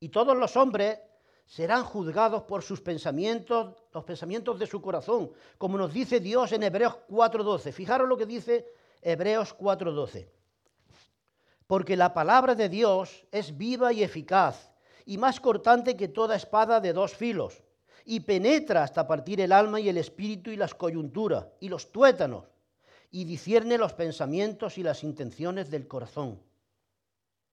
Y 0.00 0.08
todos 0.08 0.36
los 0.36 0.56
hombres 0.56 0.98
serán 1.46 1.84
juzgados 1.84 2.42
por 2.42 2.62
sus 2.62 2.80
pensamientos, 2.80 3.74
los 3.92 4.04
pensamientos 4.04 4.58
de 4.58 4.66
su 4.66 4.80
corazón, 4.80 5.30
como 5.58 5.78
nos 5.78 5.92
dice 5.92 6.20
Dios 6.20 6.52
en 6.52 6.62
Hebreos 6.62 6.96
4.12. 7.08 7.72
Fijaros 7.72 8.08
lo 8.08 8.16
que 8.16 8.26
dice 8.26 8.66
Hebreos 9.02 9.56
4.12. 9.56 10.28
Porque 11.66 11.96
la 11.96 12.12
palabra 12.12 12.54
de 12.54 12.68
Dios 12.68 13.26
es 13.30 13.56
viva 13.56 13.92
y 13.92 14.02
eficaz, 14.02 14.72
y 15.06 15.18
más 15.18 15.40
cortante 15.40 15.96
que 15.96 16.08
toda 16.08 16.36
espada 16.36 16.80
de 16.80 16.92
dos 16.92 17.14
filos 17.14 17.62
y 18.04 18.20
penetra 18.20 18.82
hasta 18.82 19.06
partir 19.06 19.40
el 19.40 19.52
alma 19.52 19.80
y 19.80 19.88
el 19.88 19.98
espíritu 19.98 20.50
y 20.50 20.56
las 20.56 20.74
coyunturas 20.74 21.46
y 21.60 21.68
los 21.68 21.90
tuétanos 21.90 22.44
y 23.10 23.24
discierne 23.24 23.78
los 23.78 23.92
pensamientos 23.94 24.76
y 24.76 24.82
las 24.82 25.04
intenciones 25.04 25.70
del 25.70 25.86
corazón. 25.86 26.42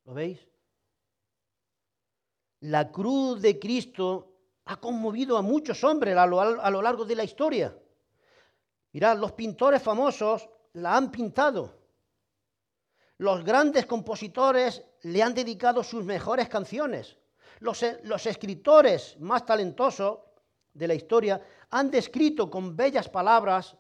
¿Lo 0.06 0.14
veis? 0.14 0.40
La 2.62 2.92
cruz 2.92 3.42
de 3.42 3.60
Cristo 3.60 4.32
ha 4.66 4.78
conmovido 4.78 5.38
a 5.38 5.42
muchos 5.42 5.84
hombres 5.84 6.18
a 6.18 6.26
lo, 6.26 6.82
largo 6.82 7.06
de 7.06 7.16
la 7.16 7.24
historia. 7.24 7.76
Mirad, 8.92 9.18
los 9.18 9.32
pintores 9.34 9.82
famosos 9.82 10.50
la 10.74 10.96
han 10.98 11.12
pintado. 11.12 11.80
Los 13.18 13.44
grandes 13.44 13.86
compositores 13.86 14.84
le 15.04 15.24
han 15.24 15.34
dedicado 15.34 15.84
sus 15.84 16.04
mejores 16.04 16.50
canciones. 16.50 17.18
Los, 17.60 17.86
los 18.04 18.26
escritores 18.26 19.16
más 19.20 19.46
talentosos 19.46 20.20
de 20.74 20.88
la 20.88 20.94
historia 20.94 21.42
han 21.70 21.92
descrito 21.92 22.50
con 22.50 22.76
bellas 22.76 23.10
palabras 23.10 23.76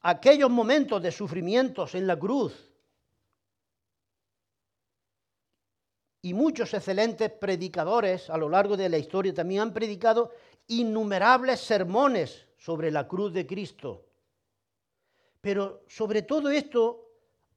aquellos 0.00 0.50
momentos 0.50 1.02
de 1.02 1.12
sufrimientos 1.12 1.94
en 1.94 2.06
la 2.06 2.18
cruz. 2.18 2.72
Y 6.22 6.34
muchos 6.34 6.74
excelentes 6.74 7.30
predicadores 7.30 8.28
a 8.28 8.36
lo 8.36 8.48
largo 8.48 8.76
de 8.76 8.88
la 8.88 8.98
historia 8.98 9.32
también 9.32 9.62
han 9.62 9.72
predicado 9.72 10.32
innumerables 10.66 11.60
sermones 11.60 12.46
sobre 12.58 12.90
la 12.90 13.06
cruz 13.06 13.32
de 13.32 13.46
Cristo. 13.46 14.04
Pero 15.40 15.84
sobre 15.86 16.22
todo 16.22 16.50
esto, 16.50 17.12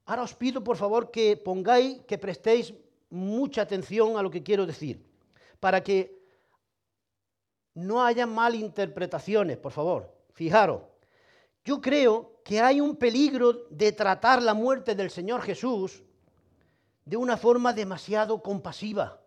ahora 0.06 0.22
os 0.22 0.34
pido 0.34 0.62
por 0.62 0.76
favor 0.76 1.10
que 1.10 1.36
pongáis, 1.36 2.00
que 2.06 2.18
prestéis 2.18 2.72
mucha 3.10 3.62
atención 3.62 4.16
a 4.16 4.22
lo 4.22 4.30
que 4.30 4.42
quiero 4.42 4.64
decir, 4.64 5.04
para 5.58 5.82
que 5.82 6.21
no 7.74 8.04
haya 8.04 8.26
malinterpretaciones, 8.26 9.56
por 9.58 9.72
favor. 9.72 10.14
Fijaros, 10.32 10.82
yo 11.64 11.80
creo 11.80 12.40
que 12.44 12.60
hay 12.60 12.80
un 12.80 12.96
peligro 12.96 13.52
de 13.70 13.92
tratar 13.92 14.42
la 14.42 14.54
muerte 14.54 14.94
del 14.94 15.10
Señor 15.10 15.42
Jesús 15.42 16.02
de 17.04 17.16
una 17.16 17.36
forma 17.36 17.72
demasiado 17.72 18.42
compasiva. 18.42 19.20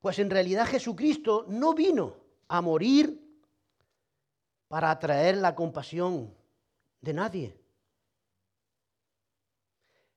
Pues 0.00 0.18
en 0.18 0.30
realidad 0.30 0.66
Jesucristo 0.66 1.44
no 1.48 1.74
vino 1.74 2.16
a 2.46 2.60
morir 2.60 3.28
para 4.68 4.90
atraer 4.90 5.36
la 5.38 5.54
compasión 5.54 6.34
de 7.00 7.12
nadie. 7.12 7.60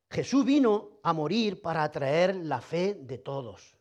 Jesús 0.09 0.45
vino 0.45 0.99
a 1.03 1.13
morir 1.13 1.61
para 1.61 1.83
atraer 1.83 2.35
la 2.35 2.61
fe 2.61 2.93
de 2.93 3.17
todos. 3.17 3.77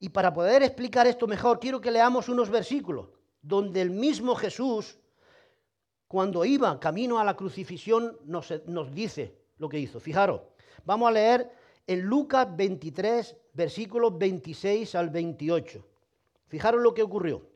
Y 0.00 0.10
para 0.10 0.32
poder 0.32 0.62
explicar 0.62 1.06
esto 1.06 1.26
mejor, 1.26 1.58
quiero 1.58 1.80
que 1.80 1.90
leamos 1.90 2.28
unos 2.28 2.50
versículos 2.50 3.08
donde 3.42 3.80
el 3.80 3.90
mismo 3.90 4.34
Jesús, 4.34 4.98
cuando 6.06 6.44
iba 6.44 6.78
camino 6.78 7.18
a 7.18 7.24
la 7.24 7.36
crucifixión, 7.36 8.18
nos, 8.24 8.52
nos 8.66 8.92
dice 8.94 9.36
lo 9.58 9.68
que 9.68 9.78
hizo. 9.78 10.00
Fijaros, 10.00 10.42
vamos 10.84 11.08
a 11.08 11.12
leer 11.12 11.50
en 11.86 12.02
Lucas 12.02 12.46
23, 12.54 13.36
versículos 13.54 14.16
26 14.16 14.94
al 14.94 15.10
28. 15.10 15.84
Fijaros 16.46 16.82
lo 16.82 16.94
que 16.94 17.02
ocurrió. 17.02 17.48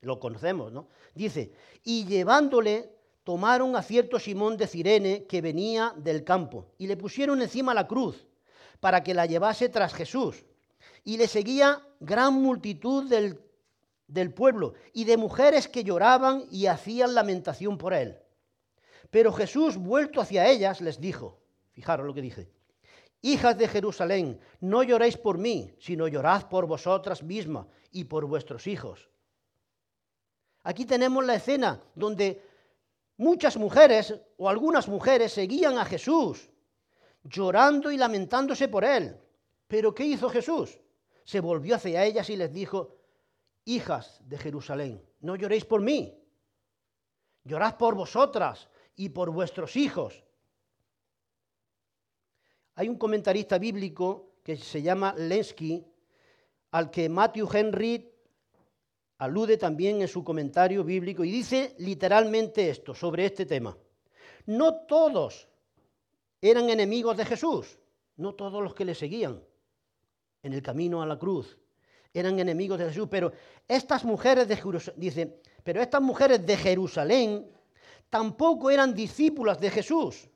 Lo 0.00 0.18
conocemos, 0.18 0.72
¿no? 0.72 0.88
Dice, 1.14 1.52
y 1.84 2.06
llevándole 2.06 2.96
tomaron 3.22 3.76
a 3.76 3.82
cierto 3.82 4.18
Simón 4.18 4.56
de 4.56 4.66
Cirene 4.66 5.24
que 5.26 5.42
venía 5.42 5.92
del 5.96 6.24
campo 6.24 6.72
y 6.78 6.86
le 6.86 6.96
pusieron 6.96 7.42
encima 7.42 7.74
la 7.74 7.86
cruz 7.86 8.26
para 8.80 9.02
que 9.02 9.12
la 9.12 9.26
llevase 9.26 9.68
tras 9.68 9.92
Jesús 9.92 10.44
y 11.04 11.16
le 11.16 11.26
seguía 11.28 11.82
gran 12.00 12.34
multitud 12.34 13.08
del, 13.08 13.40
del 14.06 14.32
pueblo 14.32 14.74
y 14.92 15.04
de 15.04 15.16
mujeres 15.16 15.68
que 15.68 15.84
lloraban 15.84 16.46
y 16.50 16.66
hacían 16.66 17.14
lamentación 17.14 17.78
por 17.78 17.94
él. 17.94 18.18
Pero 19.10 19.32
Jesús, 19.32 19.76
vuelto 19.76 20.20
hacia 20.20 20.48
ellas, 20.48 20.80
les 20.80 21.00
dijo, 21.00 21.40
fijaros 21.72 22.06
lo 22.06 22.14
que 22.14 22.22
dice, 22.22 22.50
hijas 23.22 23.56
de 23.58 23.68
Jerusalén, 23.68 24.40
no 24.60 24.82
lloréis 24.82 25.16
por 25.16 25.38
mí, 25.38 25.74
sino 25.78 26.08
llorad 26.08 26.48
por 26.48 26.66
vosotras 26.66 27.22
mismas 27.22 27.66
y 27.90 28.04
por 28.04 28.26
vuestros 28.26 28.66
hijos. 28.66 29.08
Aquí 30.62 30.84
tenemos 30.84 31.24
la 31.24 31.34
escena 31.34 31.80
donde 31.94 32.42
muchas 33.16 33.56
mujeres 33.56 34.14
o 34.36 34.48
algunas 34.48 34.88
mujeres 34.88 35.32
seguían 35.32 35.78
a 35.78 35.84
Jesús, 35.84 36.50
llorando 37.24 37.90
y 37.90 37.96
lamentándose 37.96 38.68
por 38.68 38.84
él. 38.84 39.16
Pero 39.66 39.94
¿qué 39.94 40.04
hizo 40.04 40.28
Jesús? 40.28 40.78
Se 41.24 41.40
volvió 41.40 41.76
hacia 41.76 42.04
ellas 42.04 42.28
y 42.30 42.36
les 42.36 42.52
dijo, 42.52 42.96
hijas 43.64 44.20
de 44.24 44.38
Jerusalén, 44.38 45.02
no 45.20 45.36
lloréis 45.36 45.64
por 45.64 45.80
mí, 45.80 46.16
llorad 47.44 47.76
por 47.76 47.94
vosotras 47.94 48.68
y 48.96 49.10
por 49.10 49.30
vuestros 49.30 49.76
hijos. 49.76 50.24
Hay 52.74 52.88
un 52.88 52.96
comentarista 52.96 53.58
bíblico 53.58 54.36
que 54.42 54.56
se 54.56 54.82
llama 54.82 55.14
Lensky, 55.16 55.84
al 56.72 56.90
que 56.90 57.08
Matthew 57.08 57.48
Henry 57.52 58.12
alude 59.18 59.56
también 59.58 60.00
en 60.00 60.08
su 60.08 60.24
comentario 60.24 60.82
bíblico 60.82 61.24
y 61.24 61.30
dice 61.30 61.74
literalmente 61.78 62.70
esto 62.70 62.94
sobre 62.94 63.26
este 63.26 63.44
tema. 63.44 63.76
No 64.46 64.86
todos 64.86 65.48
eran 66.40 66.70
enemigos 66.70 67.16
de 67.16 67.26
Jesús, 67.26 67.78
no 68.16 68.34
todos 68.34 68.62
los 68.62 68.74
que 68.74 68.86
le 68.86 68.94
seguían 68.94 69.42
en 70.42 70.52
el 70.52 70.62
camino 70.62 71.02
a 71.02 71.06
la 71.06 71.18
cruz 71.18 71.58
eran 72.12 72.38
enemigos 72.40 72.78
de 72.78 72.86
Jesús, 72.86 73.08
pero 73.10 73.32
estas 73.68 74.04
mujeres 74.04 74.48
de 74.48 74.56
Jerusalén, 74.56 75.36
pero 75.62 75.80
estas 75.80 76.02
mujeres 76.02 76.44
de 76.44 76.56
Jerusalén 76.56 77.50
tampoco 78.08 78.70
eran 78.70 78.94
discípulas 78.94 79.60
de 79.60 79.70
Jesús, 79.70 80.28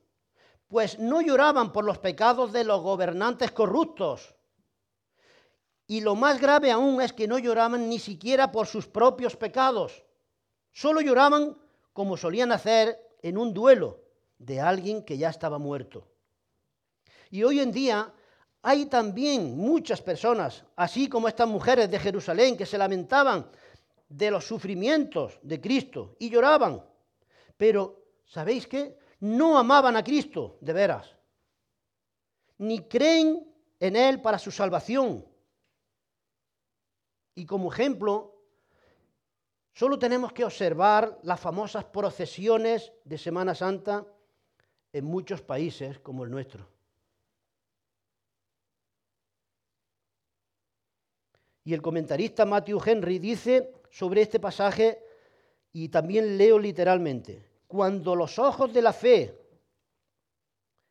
pues 0.69 0.99
no 0.99 1.21
lloraban 1.21 1.73
por 1.73 1.85
los 1.85 1.99
pecados 1.99 2.53
de 2.53 2.65
los 2.65 2.81
gobernantes 2.81 3.51
corruptos. 3.51 4.35
Y 5.87 6.01
lo 6.01 6.15
más 6.15 6.41
grave 6.41 6.71
aún 6.71 7.03
es 7.03 7.13
que 7.13 7.29
no 7.29 7.39
lloraban 7.39 7.89
ni 7.89 7.99
siquiera 7.99 8.53
por 8.53 8.67
sus 8.67 8.87
propios 8.87 9.37
pecados, 9.37 10.05
solo 10.73 11.01
lloraban 11.01 11.59
como 11.93 12.17
solían 12.17 12.53
hacer 12.53 12.99
en 13.23 13.37
un 13.37 13.53
duelo 13.53 14.01
de 14.39 14.61
alguien 14.61 15.05
que 15.05 15.19
ya 15.19 15.29
estaba 15.29 15.59
muerto. 15.59 16.09
Y 17.31 17.43
hoy 17.43 17.61
en 17.61 17.73
día 17.73 18.13
hay 18.67 18.87
también 18.87 19.59
muchas 19.59 20.01
personas, 20.01 20.65
así 20.75 21.07
como 21.07 21.29
estas 21.29 21.47
mujeres 21.47 21.91
de 21.91 21.99
Jerusalén, 21.99 22.57
que 22.57 22.65
se 22.65 22.79
lamentaban 22.79 23.47
de 24.09 24.31
los 24.31 24.47
sufrimientos 24.47 25.39
de 25.43 25.61
Cristo 25.61 26.17
y 26.19 26.31
lloraban. 26.31 26.83
Pero, 27.59 28.07
¿sabéis 28.25 28.67
qué? 28.67 28.97
No 29.21 29.59
amaban 29.59 29.97
a 29.97 30.03
Cristo 30.03 30.57
de 30.63 30.73
veras. 30.73 31.15
Ni 32.57 32.89
creen 32.89 33.47
en 33.79 33.97
Él 33.97 34.23
para 34.23 34.39
su 34.39 34.51
salvación. 34.51 35.27
Y 37.35 37.45
como 37.45 37.71
ejemplo, 37.71 38.41
solo 39.75 39.99
tenemos 39.99 40.33
que 40.33 40.47
observar 40.47 41.19
las 41.23 41.39
famosas 41.39 41.85
procesiones 41.85 42.95
de 43.05 43.19
Semana 43.19 43.55
Santa 43.55 44.07
en 44.91 45.05
muchos 45.05 45.43
países 45.43 45.99
como 45.99 46.25
el 46.25 46.31
nuestro. 46.31 46.74
Y 51.65 51.73
el 51.73 51.81
comentarista 51.81 52.45
Matthew 52.45 52.81
Henry 52.85 53.19
dice 53.19 53.73
sobre 53.91 54.21
este 54.21 54.39
pasaje, 54.39 55.03
y 55.73 55.89
también 55.89 56.37
leo 56.37 56.59
literalmente, 56.59 57.49
cuando 57.67 58.15
los 58.15 58.39
ojos 58.39 58.73
de 58.73 58.83
la 58.83 58.93
fe, 58.93 59.41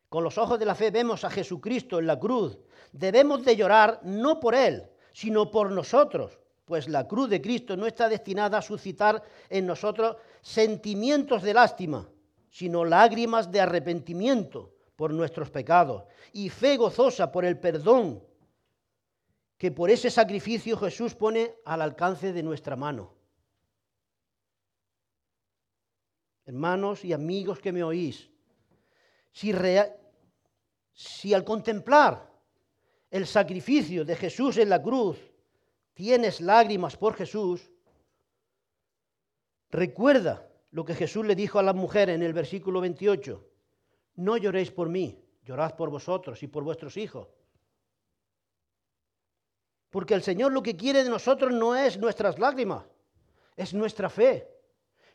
con 0.10 0.24
los 0.24 0.38
ojos 0.38 0.60
de 0.60 0.66
la 0.66 0.76
fe 0.76 0.92
vemos 0.92 1.24
a 1.24 1.30
Jesucristo 1.30 2.00
en 2.00 2.08
la 2.08 2.20
cruz, 2.20 2.58
debemos 2.92 3.46
de 3.46 3.56
llorar 3.56 4.00
no 4.04 4.40
por 4.40 4.56
Él, 4.56 4.90
sino 5.14 5.52
por 5.52 5.72
nosotros, 5.72 6.40
pues 6.66 6.88
la 6.88 7.08
cruz 7.08 7.30
de 7.30 7.42
Cristo 7.42 7.78
no 7.78 7.86
está 7.86 8.10
destinada 8.10 8.58
a 8.58 8.62
suscitar 8.62 9.22
en 9.50 9.68
nosotros 9.68 10.18
sentimientos 10.42 11.44
de 11.44 11.54
lástima, 11.54 12.10
sino 12.50 12.84
lágrimas 12.84 13.52
de 13.52 13.62
arrepentimiento 13.62 14.74
por 14.96 15.14
nuestros 15.14 15.50
pecados 15.50 16.04
y 16.32 16.50
fe 16.50 16.78
gozosa 16.78 17.32
por 17.32 17.46
el 17.46 17.60
perdón 17.60 18.24
que 19.64 19.72
por 19.72 19.90
ese 19.90 20.10
sacrificio 20.10 20.76
Jesús 20.76 21.16
pone 21.16 21.56
al 21.64 21.82
alcance 21.82 22.34
de 22.34 22.44
nuestra 22.44 22.76
mano. 22.76 23.14
Hermanos 26.46 27.06
y 27.06 27.14
amigos 27.14 27.60
que 27.60 27.72
me 27.72 27.82
oís, 27.82 28.30
si, 29.32 29.54
si 30.92 31.34
al 31.34 31.46
contemplar 31.46 32.30
el 33.10 33.26
sacrificio 33.26 34.04
de 34.04 34.18
Jesús 34.18 34.58
en 34.58 34.68
la 34.68 34.84
cruz 34.84 35.18
tienes 35.94 36.42
lágrimas 36.42 36.98
por 36.98 37.14
Jesús, 37.14 37.72
recuerda 39.70 40.46
lo 40.72 40.84
que 40.84 40.94
Jesús 40.94 41.26
le 41.26 41.36
dijo 41.36 41.58
a 41.58 41.64
la 41.64 41.72
mujer 41.72 42.10
en 42.10 42.22
el 42.22 42.34
versículo 42.34 42.82
28. 42.82 43.48
No 44.16 44.36
lloréis 44.36 44.72
por 44.72 44.90
mí, 44.90 45.18
llorad 45.46 45.78
por 45.78 45.90
vosotros 45.90 46.44
y 46.44 46.48
por 46.48 46.66
vuestros 46.66 46.98
hijos. 46.98 47.30
Porque 49.94 50.16
el 50.16 50.24
Señor 50.24 50.52
lo 50.52 50.64
que 50.64 50.76
quiere 50.76 51.04
de 51.04 51.10
nosotros 51.12 51.54
no 51.54 51.76
es 51.76 52.00
nuestras 52.00 52.40
lágrimas, 52.40 52.84
es 53.56 53.76
nuestra 53.76 54.10
fe. 54.10 54.50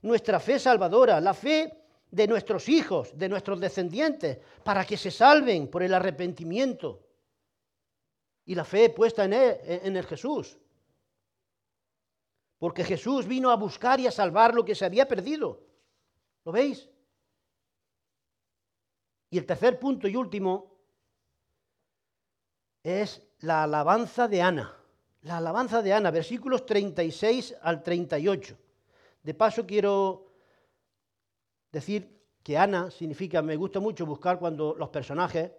Nuestra 0.03 0.38
fe 0.38 0.61
salvadora, 0.61 1.21
la 1.21 1.35
fe 1.35 1.83
de 2.09 2.29
nuestros 2.29 2.69
hijos, 2.69 3.11
de 3.19 3.29
nuestros 3.29 3.59
descendientes, 3.59 4.38
para 4.62 4.85
que 4.85 4.97
se 4.97 5.11
salven 5.11 5.67
por 5.67 5.83
el 5.83 5.93
arrepentimiento. 5.93 7.05
Y 8.45 8.55
la 8.55 8.64
fe 8.64 8.91
puesta 8.91 9.25
en, 9.25 9.97
el 9.97 10.07
Jesús. 10.07 10.57
Porque 12.57 12.85
Jesús 12.85 13.27
vino 13.27 13.51
a 13.51 13.57
buscar 13.57 13.99
y 13.99 14.07
a 14.07 14.12
salvar 14.12 14.55
lo 14.55 14.64
que 14.64 14.77
se 14.77 14.85
había 14.85 15.09
perdido. 15.09 15.61
¿Lo 16.45 16.53
veis? 16.53 16.88
Y 19.29 19.38
el 19.38 19.45
tercer 19.45 19.81
punto 19.81 20.07
y 20.07 20.14
último 20.14 20.68
es 22.88 23.22
la 23.40 23.64
alabanza 23.64 24.29
de 24.29 24.42
Ana. 24.42 24.74
La 25.22 25.38
alabanza 25.38 25.83
de 25.83 25.92
Ana, 25.92 26.11
versículos 26.11 26.64
36 26.64 27.57
al 27.61 27.83
38. 27.83 28.57
De 29.22 29.35
paso 29.35 29.66
quiero 29.66 30.33
decir 31.70 32.18
que 32.42 32.57
Ana 32.57 32.90
significa, 32.90 33.42
me 33.42 33.57
gusta 33.57 33.81
mucho 33.81 34.07
buscar 34.07 34.38
cuando 34.38 34.74
los 34.74 34.88
personajes, 34.88 35.51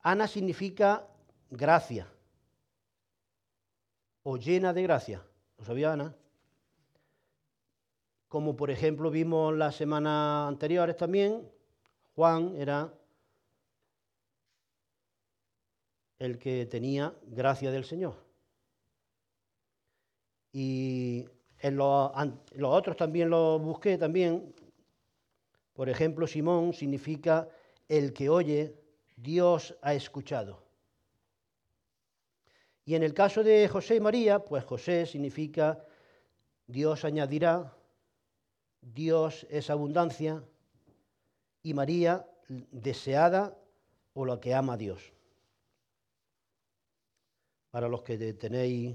Ana 0.00 0.28
significa 0.28 1.06
gracia 1.50 2.06
o 4.22 4.36
llena 4.36 4.72
de 4.72 4.82
gracia. 4.82 5.22
¿Lo 5.56 5.64
sabía 5.64 5.92
Ana? 5.92 6.14
Como 8.28 8.56
por 8.56 8.70
ejemplo 8.70 9.10
vimos 9.10 9.54
las 9.54 9.76
semanas 9.76 10.48
anteriores 10.48 10.96
también, 10.96 11.48
Juan 12.14 12.54
era 12.56 12.92
el 16.24 16.38
que 16.38 16.66
tenía 16.66 17.14
gracia 17.26 17.70
del 17.70 17.84
Señor. 17.84 18.14
Y 20.52 21.26
en 21.60 21.76
los, 21.76 22.10
otros 22.62 22.96
también 22.96 23.30
lo 23.30 23.58
busqué 23.58 23.98
también. 23.98 24.54
Por 25.72 25.88
ejemplo, 25.88 26.26
Simón 26.26 26.72
significa 26.72 27.48
el 27.88 28.12
que 28.12 28.28
oye, 28.28 28.74
Dios 29.16 29.76
ha 29.82 29.94
escuchado. 29.94 30.62
Y 32.84 32.94
en 32.94 33.02
el 33.02 33.14
caso 33.14 33.42
de 33.42 33.66
José 33.68 33.96
y 33.96 34.00
María, 34.00 34.38
pues 34.40 34.64
José 34.64 35.06
significa 35.06 35.84
Dios 36.66 37.04
añadirá, 37.04 37.74
Dios 38.80 39.46
es 39.48 39.70
abundancia, 39.70 40.44
y 41.62 41.72
María 41.72 42.26
deseada 42.48 43.56
o 44.12 44.26
la 44.26 44.38
que 44.38 44.54
ama 44.54 44.74
a 44.74 44.76
Dios 44.76 45.13
para 47.74 47.88
los 47.88 48.02
que 48.02 48.16
tenéis 48.34 48.94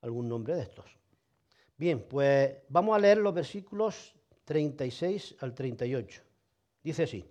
algún 0.00 0.26
nombre 0.26 0.54
de 0.54 0.62
estos. 0.62 0.86
Bien, 1.76 2.02
pues 2.08 2.50
vamos 2.70 2.96
a 2.96 2.98
leer 2.98 3.18
los 3.18 3.34
versículos 3.34 4.14
36 4.46 5.36
al 5.40 5.54
38. 5.54 6.22
Dice 6.82 7.02
así. 7.02 7.26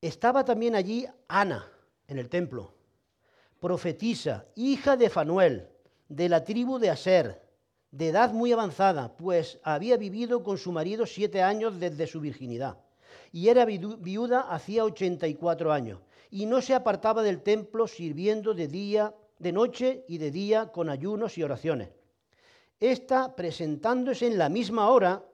Estaba 0.00 0.44
también 0.44 0.76
allí 0.76 1.04
Ana 1.26 1.68
en 2.06 2.20
el 2.20 2.28
templo, 2.28 2.72
profetisa, 3.58 4.46
hija 4.54 4.96
de 4.96 5.10
Fanuel, 5.10 5.68
de 6.08 6.28
la 6.28 6.44
tribu 6.44 6.78
de 6.78 6.90
Aser, 6.90 7.42
de 7.90 8.10
edad 8.10 8.30
muy 8.32 8.52
avanzada, 8.52 9.16
pues 9.16 9.58
había 9.64 9.96
vivido 9.96 10.44
con 10.44 10.56
su 10.56 10.70
marido 10.70 11.04
siete 11.04 11.42
años 11.42 11.80
desde 11.80 12.06
su 12.06 12.20
virginidad, 12.20 12.78
y 13.32 13.48
era 13.48 13.64
viuda 13.64 14.42
hacía 14.42 14.84
84 14.84 15.72
años 15.72 15.98
y 16.30 16.46
no 16.46 16.60
se 16.60 16.74
apartaba 16.74 17.22
del 17.22 17.42
templo 17.42 17.86
sirviendo 17.86 18.54
de 18.54 18.68
día, 18.68 19.14
de 19.38 19.52
noche 19.52 20.04
y 20.08 20.18
de 20.18 20.30
día 20.30 20.72
con 20.72 20.88
ayunos 20.88 21.38
y 21.38 21.42
oraciones. 21.42 21.90
Esta, 22.80 23.34
presentándose 23.34 24.26
en 24.26 24.38
la 24.38 24.48
misma 24.48 24.90
hora, 24.90 25.24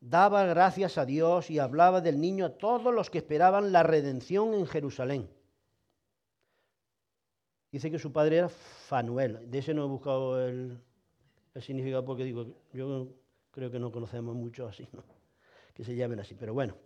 daba 0.00 0.44
gracias 0.44 0.98
a 0.98 1.04
Dios 1.04 1.50
y 1.50 1.58
hablaba 1.58 2.00
del 2.00 2.20
niño 2.20 2.46
a 2.46 2.58
todos 2.58 2.92
los 2.94 3.10
que 3.10 3.18
esperaban 3.18 3.72
la 3.72 3.82
redención 3.82 4.54
en 4.54 4.66
Jerusalén. 4.66 5.28
Dice 7.70 7.90
que 7.90 7.98
su 7.98 8.12
padre 8.12 8.38
era 8.38 8.48
Fanuel. 8.48 9.50
De 9.50 9.58
ese 9.58 9.72
no 9.72 9.84
he 9.84 9.88
buscado 9.88 10.46
el, 10.46 10.78
significado 11.60 12.04
porque 12.04 12.24
digo, 12.24 12.46
yo 12.72 13.08
creo 13.50 13.70
que 13.70 13.78
no 13.78 13.90
conocemos 13.90 14.34
mucho 14.34 14.66
así, 14.66 14.86
¿no? 14.92 15.02
que 15.74 15.84
se 15.84 15.96
llamen 15.96 16.20
así. 16.20 16.34
Pero 16.34 16.52
bueno. 16.52 16.76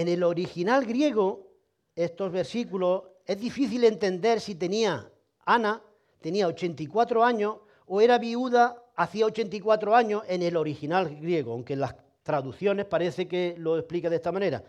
En 0.00 0.08
el 0.08 0.22
original 0.22 0.86
griego, 0.86 1.46
estos 1.94 2.32
versículos, 2.32 3.02
es 3.26 3.38
difícil 3.38 3.84
entender 3.84 4.40
si 4.40 4.54
tenía 4.54 5.12
Ana, 5.44 5.82
tenía 6.22 6.46
84 6.46 7.22
años, 7.22 7.58
o 7.84 8.00
era 8.00 8.16
viuda 8.16 8.82
hacía 8.96 9.26
84 9.26 9.94
años 9.94 10.22
en 10.26 10.40
el 10.40 10.56
original 10.56 11.14
griego, 11.20 11.52
aunque 11.52 11.74
en 11.74 11.80
las 11.80 11.96
traducciones 12.22 12.86
parece 12.86 13.28
que 13.28 13.54
lo 13.58 13.76
explica 13.76 14.08
de 14.08 14.16
esta 14.16 14.32
manera 14.32 14.64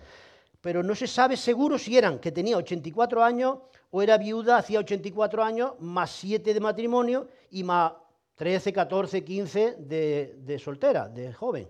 pero 0.59 0.84
no 0.84 0.93
se 0.93 1.07
sabe 1.07 1.38
seguro 1.38 1.77
si 1.79 1.97
eran 1.97 2.19
que 2.19 2.32
tenía 2.32 2.57
84 2.57 3.23
años 3.23 3.57
o 3.89 4.01
era 4.01 4.17
viuda 4.17 4.57
hacía 4.57 4.79
84 4.79 5.43
años, 5.43 5.71
más 5.79 6.11
7 6.11 6.53
de 6.53 6.59
matrimonio 6.59 7.27
y 7.49 7.63
más 7.63 7.93
13, 8.36 8.71
14, 8.71 9.23
15 9.23 9.75
de, 9.79 10.59
soltera, 10.63 11.09
de 11.09 11.34
joven. 11.34 11.67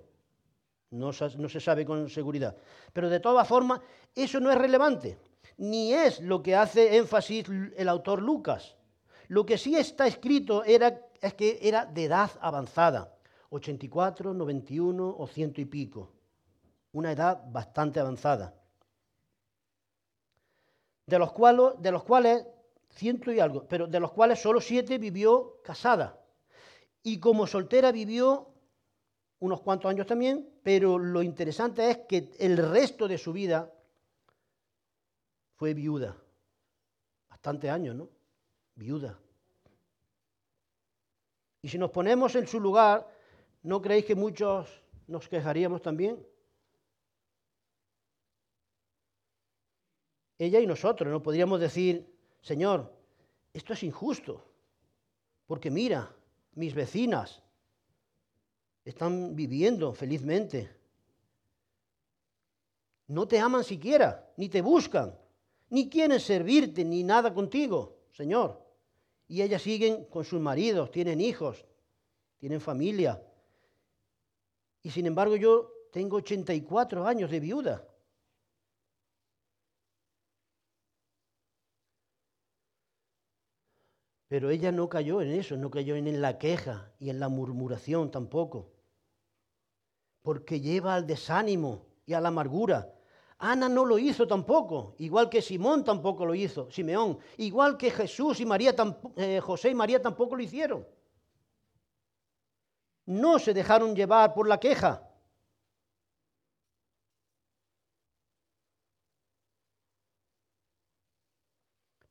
No, 0.91 1.11
no 1.37 1.49
se 1.49 1.59
sabe 1.59 1.85
con 1.85 2.09
seguridad. 2.09 2.55
Pero 2.93 3.09
de 3.09 3.19
todas 3.19 3.47
formas, 3.47 3.81
eso 4.13 4.39
no 4.39 4.51
es 4.51 4.57
relevante, 4.57 5.17
ni 5.57 5.93
es 5.93 6.19
lo 6.19 6.43
que 6.43 6.55
hace 6.55 6.97
énfasis 6.97 7.47
el 7.75 7.89
autor 7.89 8.21
Lucas. 8.21 8.75
Lo 9.27 9.45
que 9.45 9.57
sí 9.57 9.75
está 9.75 10.05
escrito 10.05 10.63
era, 10.63 11.07
es 11.21 11.33
que 11.33 11.59
era 11.61 11.85
de 11.85 12.05
edad 12.05 12.31
avanzada, 12.41 13.15
84, 13.49 14.33
91 14.33 15.15
o 15.17 15.27
ciento 15.27 15.61
y 15.61 15.65
pico. 15.65 16.11
Una 16.91 17.11
edad 17.11 17.41
bastante 17.47 17.99
avanzada 17.99 18.53
de 21.11 21.19
los 21.19 21.31
cuales, 21.33 21.73
de 21.79 21.91
los 21.91 22.03
cuales 22.03 22.47
ciento 22.89 23.31
y 23.31 23.39
algo, 23.39 23.67
pero 23.67 23.85
de 23.85 23.99
los 23.99 24.11
cuales 24.11 24.41
solo 24.41 24.61
siete 24.61 24.97
vivió 24.97 25.61
casada. 25.63 26.19
Y 27.03 27.19
como 27.19 27.47
soltera 27.47 27.91
vivió 27.91 28.50
unos 29.41 29.61
cuantos 29.61 29.89
años 29.89 30.07
también, 30.07 30.47
pero 30.63 30.97
lo 30.97 31.21
interesante 31.21 31.89
es 31.89 31.97
que 32.07 32.31
el 32.39 32.57
resto 32.57 33.07
de 33.07 33.17
su 33.17 33.33
vida 33.33 33.71
fue 35.55 35.73
viuda. 35.73 36.15
Bastante 37.29 37.69
años, 37.69 37.95
¿no? 37.95 38.09
Viuda. 38.75 39.19
Y 41.61 41.69
si 41.69 41.77
nos 41.77 41.91
ponemos 41.91 42.35
en 42.35 42.47
su 42.47 42.59
lugar, 42.59 43.07
¿no 43.63 43.81
creéis 43.81 44.05
que 44.05 44.15
muchos 44.15 44.81
nos 45.07 45.27
quejaríamos 45.27 45.81
también? 45.81 46.25
ella 50.45 50.59
y 50.59 50.65
nosotros, 50.65 51.11
¿no? 51.11 51.21
Podríamos 51.21 51.59
decir, 51.59 52.11
Señor, 52.41 52.91
esto 53.53 53.73
es 53.73 53.83
injusto, 53.83 54.43
porque 55.45 55.69
mira, 55.69 56.11
mis 56.55 56.73
vecinas 56.73 57.43
están 58.83 59.35
viviendo 59.35 59.93
felizmente. 59.93 60.69
No 63.07 63.27
te 63.27 63.39
aman 63.39 63.63
siquiera, 63.63 64.31
ni 64.37 64.49
te 64.49 64.61
buscan, 64.61 65.17
ni 65.69 65.89
quieren 65.89 66.19
servirte, 66.19 66.83
ni 66.85 67.03
nada 67.03 67.33
contigo, 67.33 67.97
Señor. 68.11 68.61
Y 69.27 69.41
ellas 69.41 69.61
siguen 69.61 70.05
con 70.05 70.23
sus 70.23 70.39
maridos, 70.39 70.91
tienen 70.91 71.21
hijos, 71.21 71.65
tienen 72.37 72.61
familia. 72.61 73.21
Y 74.81 74.89
sin 74.89 75.05
embargo 75.05 75.35
yo 75.35 75.71
tengo 75.91 76.17
84 76.17 77.05
años 77.05 77.29
de 77.29 77.39
viuda. 77.39 77.87
Pero 84.31 84.49
ella 84.49 84.71
no 84.71 84.87
cayó 84.87 85.21
en 85.21 85.31
eso, 85.31 85.57
no 85.57 85.69
cayó 85.69 85.97
en 85.97 86.21
la 86.21 86.37
queja 86.37 86.93
y 86.99 87.09
en 87.09 87.19
la 87.19 87.27
murmuración 87.27 88.11
tampoco. 88.11 88.70
Porque 90.21 90.59
lleva 90.59 90.95
al 90.95 91.07
desánimo 91.07 91.85
y 92.05 92.13
a 92.13 92.21
la 92.21 92.29
amargura. 92.29 92.93
Ana 93.39 93.67
no 93.67 93.85
lo 93.85 93.97
hizo 93.97 94.27
tampoco, 94.27 94.95
igual 94.99 95.29
que 95.29 95.41
Simón 95.41 95.83
tampoco 95.83 96.25
lo 96.25 96.35
hizo, 96.35 96.69
Simeón, 96.69 97.17
igual 97.37 97.75
que 97.75 97.89
Jesús 97.89 98.39
y 98.39 98.45
María, 98.45 98.75
eh, 99.15 99.39
José 99.39 99.71
y 99.71 99.75
María 99.75 99.99
tampoco 99.99 100.35
lo 100.35 100.43
hicieron. 100.43 100.87
No 103.05 103.39
se 103.39 103.53
dejaron 103.53 103.95
llevar 103.95 104.33
por 104.33 104.47
la 104.47 104.59
queja. 104.59 105.07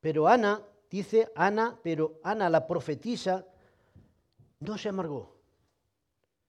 Pero 0.00 0.26
Ana 0.26 0.64
Dice 0.90 1.30
Ana, 1.36 1.78
pero 1.82 2.18
Ana 2.24 2.50
la 2.50 2.66
profetisa 2.66 3.46
no 4.58 4.76
se 4.76 4.88
amargó, 4.88 5.39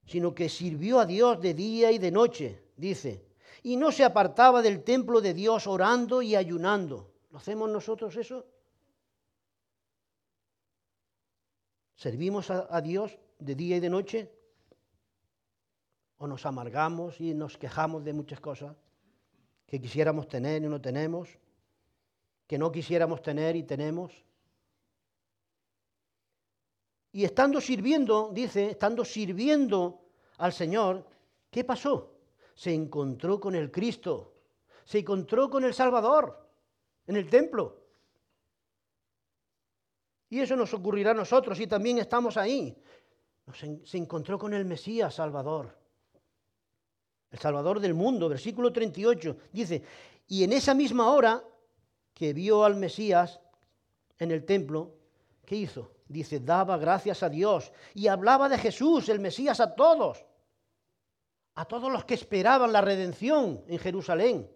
sino 0.06 0.34
que 0.34 0.49
sirvió 0.49 0.99
a 0.99 1.06
Dios 1.06 1.39
de 1.41 1.54
día 1.54 1.91
y 1.91 1.97
de 1.97 2.12
noche, 2.12 2.64
dice, 2.76 3.26
y 3.64 3.78
no 3.78 3.91
se 3.91 4.04
apartaba 4.04 4.62
del 4.62 4.84
templo 4.84 5.22
de 5.22 5.34
Dios 5.34 5.68
orando 5.68 6.22
y 6.22 6.36
ayunando. 6.36 7.12
¿Lo 7.32 7.38
hacemos 7.38 7.70
nosotros 7.70 8.16
eso? 8.18 8.45
¿Servimos 11.95 12.49
a, 12.49 12.68
a 12.76 12.82
Dios 12.82 13.18
de 13.39 13.56
día 13.56 13.78
y 13.78 13.80
de 13.80 13.89
noche? 13.89 14.32
¿O 16.18 16.28
nos 16.28 16.45
amargamos 16.45 17.22
y 17.22 17.34
nos 17.34 17.58
quejamos 17.58 18.04
de 18.04 18.14
muchas 18.14 18.39
cosas 18.39 18.76
que 19.68 19.80
quisiéramos 19.80 20.28
tener 20.28 20.64
y 20.64 20.68
no 20.68 20.82
tenemos? 20.82 21.30
¿Que 22.47 22.58
no 22.58 22.72
quisiéramos 22.72 23.22
tener 23.22 23.56
y 23.56 23.64
tenemos? 23.64 24.12
Y 27.12 27.26
estando 27.26 27.59
sirviendo, 27.59 28.30
dice, 28.34 28.72
estando 28.72 29.03
sirviendo 29.03 30.01
al 30.38 30.53
Señor, 30.53 31.05
¿qué 31.49 31.64
pasó? 31.64 32.16
Se 32.55 32.74
encontró 32.74 33.39
con 33.39 33.55
el 33.55 33.72
Cristo, 33.72 34.34
se 34.86 34.99
encontró 34.99 35.49
con 35.49 35.64
el 35.64 35.74
Salvador 35.74 36.49
en 37.07 37.18
el 37.18 37.30
templo. 37.30 37.82
Y 40.30 40.39
eso 40.39 40.55
nos 40.55 40.74
ocurrirá 40.74 41.12
a 41.12 41.16
nosotros 41.16 41.59
y 41.59 41.68
también 41.68 41.97
estamos 41.97 42.38
ahí. 42.38 42.76
Se 43.84 43.97
encontró 43.97 44.39
con 44.39 44.53
el 44.53 44.64
Mesías 44.64 45.14
Salvador, 45.14 45.78
el 47.30 47.39
Salvador 47.39 47.82
del 47.82 47.93
mundo, 47.93 48.30
versículo 48.30 48.72
38, 48.72 49.38
dice, 49.51 49.84
y 50.28 50.45
en 50.45 50.53
esa 50.53 50.74
misma 50.74 51.12
hora 51.12 51.43
que 52.14 52.32
vio 52.32 52.64
al 52.64 52.78
Mesías 52.78 53.41
en 54.20 54.32
el 54.32 54.45
templo, 54.45 54.95
¿qué 55.45 55.57
hizo? 55.57 55.91
Dice, 56.12 56.39
daba 56.39 56.78
gracias 56.78 57.24
a 57.24 57.30
Dios 57.30 57.72
y 57.93 58.07
hablaba 58.07 58.49
de 58.49 58.57
Jesús, 58.57 59.09
el 59.09 59.20
Mesías, 59.20 59.59
a 59.59 59.76
todos, 59.76 60.26
a 61.55 61.66
todos 61.66 61.91
los 61.91 62.05
que 62.05 62.14
esperaban 62.14 62.72
la 62.72 62.82
redención 62.82 63.64
en 63.68 63.80
Jerusalén. 63.80 64.51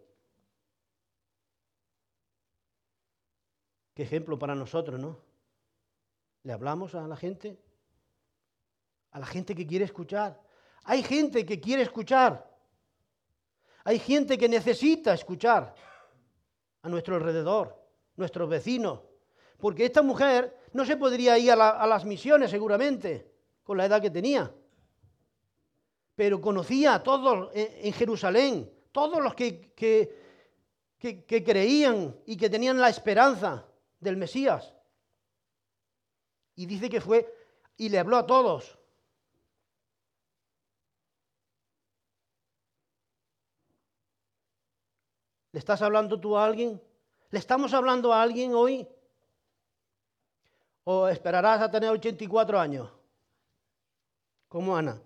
Qué 3.93 4.03
ejemplo 4.03 4.37
para 4.37 4.55
nosotros, 4.55 4.99
¿no? 4.99 5.17
¿Le 6.43 6.53
hablamos 6.53 6.93
a 6.95 7.07
la 7.07 7.15
gente? 7.15 7.57
A 9.11 9.19
la 9.19 9.25
gente 9.25 9.55
que 9.55 9.65
quiere 9.65 9.85
escuchar. 9.85 10.39
Hay 10.83 11.01
gente 11.01 11.45
que 11.45 11.59
quiere 11.59 11.83
escuchar. 11.83 12.53
Hay 13.85 13.99
gente 13.99 14.37
que 14.37 14.49
necesita 14.49 15.13
escuchar 15.13 15.73
a 16.81 16.89
nuestro 16.89 17.15
alrededor, 17.15 17.81
nuestros 18.15 18.49
vecinos. 18.49 18.99
Porque 19.57 19.85
esta 19.85 20.01
mujer 20.01 20.57
no 20.73 20.85
se 20.85 20.97
podría 20.97 21.37
ir 21.37 21.51
a, 21.51 21.87
las 21.87 22.05
misiones 22.05 22.51
seguramente, 22.51 23.31
con 23.63 23.77
la 23.77 23.85
edad 23.85 24.01
que 24.01 24.09
tenía. 24.09 24.53
Pero 26.15 26.41
conocía 26.41 26.95
a 26.95 27.03
todos 27.03 27.49
en, 27.53 27.93
Jerusalén, 27.93 28.71
todos 28.91 29.21
los 29.21 29.33
que, 29.33 29.73
que 29.75 31.43
creían 31.43 32.15
y 32.25 32.37
que 32.37 32.49
tenían 32.49 32.79
la 32.79 32.89
esperanza 32.89 33.65
del 33.99 34.17
Mesías. 34.17 34.73
Y 36.55 36.65
dice 36.65 36.89
que 36.89 37.01
fue 37.01 37.33
y 37.77 37.89
le 37.89 37.99
habló 37.99 38.17
a 38.17 38.25
todos. 38.25 38.77
¿Le 45.51 45.59
estás 45.59 45.81
hablando 45.81 46.19
tú 46.19 46.37
a 46.37 46.45
alguien? 46.45 46.81
¿Le 47.29 47.39
estamos 47.39 47.73
hablando 47.73 48.13
a 48.13 48.21
alguien 48.21 48.53
hoy? 48.53 48.85
¿O 50.85 51.07
esperarás 51.07 51.61
a 51.61 51.69
tener 51.69 51.89
84 51.89 52.59
años? 52.59 52.89
Como 54.47 54.77
Ana. 54.77 55.01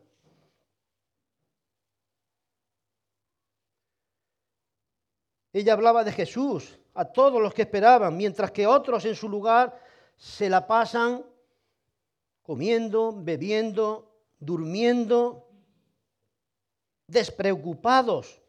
Ella 5.53 5.73
hablaba 5.73 6.03
de 6.03 6.11
Jesús 6.11 6.77
a 6.93 7.05
todos 7.05 7.41
los 7.41 7.53
que 7.53 7.63
esperaban, 7.63 8.15
mientras 8.15 8.51
que 8.51 8.67
otros 8.67 9.05
en 9.05 9.15
su 9.15 9.29
lugar 9.29 9.81
se 10.17 10.49
la 10.49 10.67
pasan 10.67 11.25
comiendo, 12.43 13.13
bebiendo, 13.15 14.21
durmiendo 14.37 15.49
despreocupados 17.07 18.41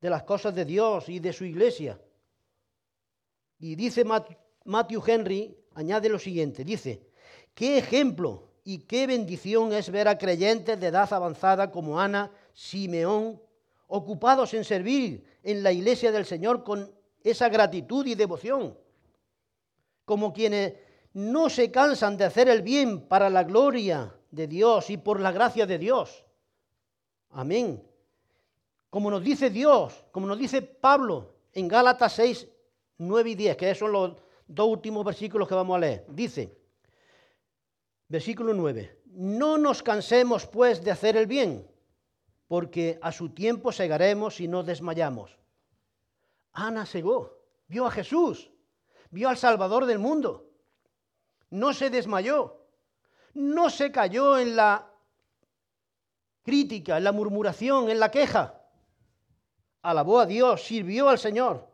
de 0.00 0.10
las 0.10 0.22
cosas 0.22 0.54
de 0.54 0.64
Dios 0.64 1.08
y 1.08 1.18
de 1.18 1.32
su 1.32 1.44
iglesia. 1.44 2.00
Y 3.58 3.74
dice 3.74 4.04
Matthew 4.64 5.02
Henry, 5.06 5.63
añade 5.74 6.08
lo 6.08 6.18
siguiente, 6.18 6.64
dice, 6.64 7.02
qué 7.54 7.78
ejemplo 7.78 8.48
y 8.64 8.78
qué 8.78 9.06
bendición 9.06 9.72
es 9.72 9.90
ver 9.90 10.08
a 10.08 10.18
creyentes 10.18 10.80
de 10.80 10.86
edad 10.86 11.12
avanzada 11.12 11.70
como 11.70 12.00
Ana, 12.00 12.30
Simeón, 12.52 13.40
ocupados 13.88 14.54
en 14.54 14.64
servir 14.64 15.24
en 15.42 15.62
la 15.62 15.72
iglesia 15.72 16.10
del 16.10 16.24
Señor 16.24 16.64
con 16.64 16.90
esa 17.22 17.48
gratitud 17.48 18.06
y 18.06 18.14
devoción, 18.14 18.76
como 20.04 20.32
quienes 20.32 20.74
no 21.12 21.48
se 21.48 21.70
cansan 21.70 22.16
de 22.16 22.24
hacer 22.24 22.48
el 22.48 22.62
bien 22.62 23.06
para 23.06 23.30
la 23.30 23.44
gloria 23.44 24.14
de 24.30 24.46
Dios 24.46 24.90
y 24.90 24.96
por 24.96 25.20
la 25.20 25.32
gracia 25.32 25.66
de 25.66 25.78
Dios. 25.78 26.24
Amén. 27.30 27.82
Como 28.90 29.10
nos 29.10 29.22
dice 29.22 29.50
Dios, 29.50 30.04
como 30.10 30.26
nos 30.26 30.38
dice 30.38 30.62
Pablo 30.62 31.34
en 31.52 31.68
Gálatas 31.68 32.14
6, 32.14 32.48
9 32.98 33.30
y 33.30 33.34
10, 33.34 33.56
que 33.56 33.74
son 33.74 33.92
los 33.92 34.12
dos 34.46 34.68
últimos 34.68 35.04
versículos 35.04 35.48
que 35.48 35.54
vamos 35.54 35.76
a 35.76 35.80
leer. 35.80 36.04
Dice, 36.08 36.56
versículo 38.08 38.54
9, 38.54 39.02
no 39.06 39.58
nos 39.58 39.82
cansemos 39.82 40.46
pues 40.46 40.82
de 40.82 40.90
hacer 40.90 41.16
el 41.16 41.26
bien, 41.26 41.70
porque 42.48 42.98
a 43.02 43.12
su 43.12 43.30
tiempo 43.30 43.72
segaremos 43.72 44.40
y 44.40 44.48
no 44.48 44.62
desmayamos. 44.62 45.38
Ana 46.52 46.86
cegó, 46.86 47.38
vio 47.66 47.86
a 47.86 47.90
Jesús, 47.90 48.50
vio 49.10 49.28
al 49.28 49.36
Salvador 49.36 49.86
del 49.86 49.98
mundo. 49.98 50.50
No 51.50 51.72
se 51.72 51.90
desmayó, 51.90 52.66
no 53.34 53.70
se 53.70 53.90
cayó 53.90 54.38
en 54.38 54.56
la 54.56 54.90
crítica, 56.42 56.98
en 56.98 57.04
la 57.04 57.12
murmuración, 57.12 57.90
en 57.90 57.98
la 57.98 58.10
queja. 58.10 58.60
Alabó 59.82 60.20
a 60.20 60.26
Dios, 60.26 60.64
sirvió 60.64 61.08
al 61.08 61.18
Señor. 61.18 61.73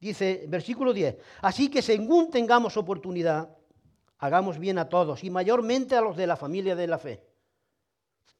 Dice, 0.00 0.46
versículo 0.48 0.94
10, 0.94 1.18
así 1.42 1.70
que 1.70 1.82
según 1.82 2.30
tengamos 2.30 2.78
oportunidad, 2.78 3.54
hagamos 4.16 4.58
bien 4.58 4.78
a 4.78 4.88
todos 4.88 5.22
y 5.24 5.30
mayormente 5.30 5.94
a 5.94 6.00
los 6.00 6.16
de 6.16 6.26
la 6.26 6.36
familia 6.36 6.74
de 6.74 6.86
la 6.86 6.98
fe. 6.98 7.22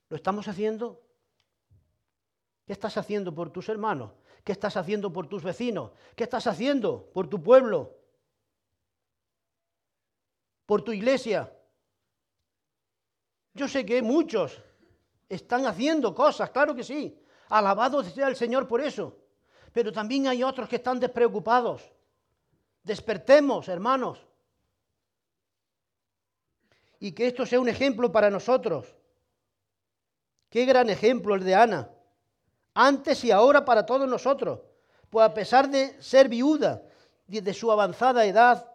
¿Lo 0.09 0.17
estamos 0.17 0.49
haciendo? 0.49 1.03
¿Qué 2.67 2.73
estás 2.73 2.97
haciendo 2.97 3.35
por 3.35 3.51
tus 3.51 3.69
hermanos? 3.69 4.13
¿Qué 4.43 4.53
estás 4.53 4.77
haciendo 4.79 5.13
por 5.13 5.27
tus 5.27 5.43
vecinos? 5.43 5.91
¿Qué 6.17 6.25
estás 6.25 6.47
haciendo 6.47 7.11
por 7.13 7.29
tu 7.29 7.43
pueblo? 7.43 7.95
¿Por 10.65 10.81
tu 10.81 10.93
iglesia? 10.93 11.53
Yo 13.53 13.69
sé 13.69 13.85
que 13.85 14.01
muchos 14.01 14.63
están 15.29 15.67
haciendo 15.67 16.15
cosas, 16.15 16.51
claro 16.51 16.75
que 16.75 16.85
sí. 16.85 17.21
Alabado 17.51 18.03
sea 18.03 18.29
el 18.29 18.37
Señor 18.37 18.67
por 18.67 18.81
eso. 18.81 19.20
Pero 19.73 19.93
también 19.93 20.27
hay 20.27 20.43
otros 20.43 20.69
que 20.69 20.77
están 20.77 20.99
despreocupados. 20.99 21.83
Despertemos, 22.83 23.69
hermanos. 23.69 24.19
Y 26.99 27.13
que 27.13 27.27
esto 27.27 27.47
sea 27.47 27.61
un 27.61 27.69
ejemplo 27.69 28.11
para 28.11 28.31
nosotros. 28.31 28.95
Qué 30.49 30.65
gran 30.65 30.91
ejemplo 30.91 31.35
el 31.35 31.45
de 31.45 31.55
Ana 31.55 31.91
antes 32.75 33.25
y 33.25 33.31
ahora 33.31 33.65
para 33.65 33.85
todos 33.85 34.09
nosotros. 34.09 34.61
Pues 35.09 35.27
a 35.27 35.35
pesar 35.35 35.69
de 35.69 36.01
ser 36.03 36.29
viuda, 36.29 36.83
desde 37.27 37.55
su 37.55 37.71
avanzada 37.71 38.25
edad, 38.25 38.73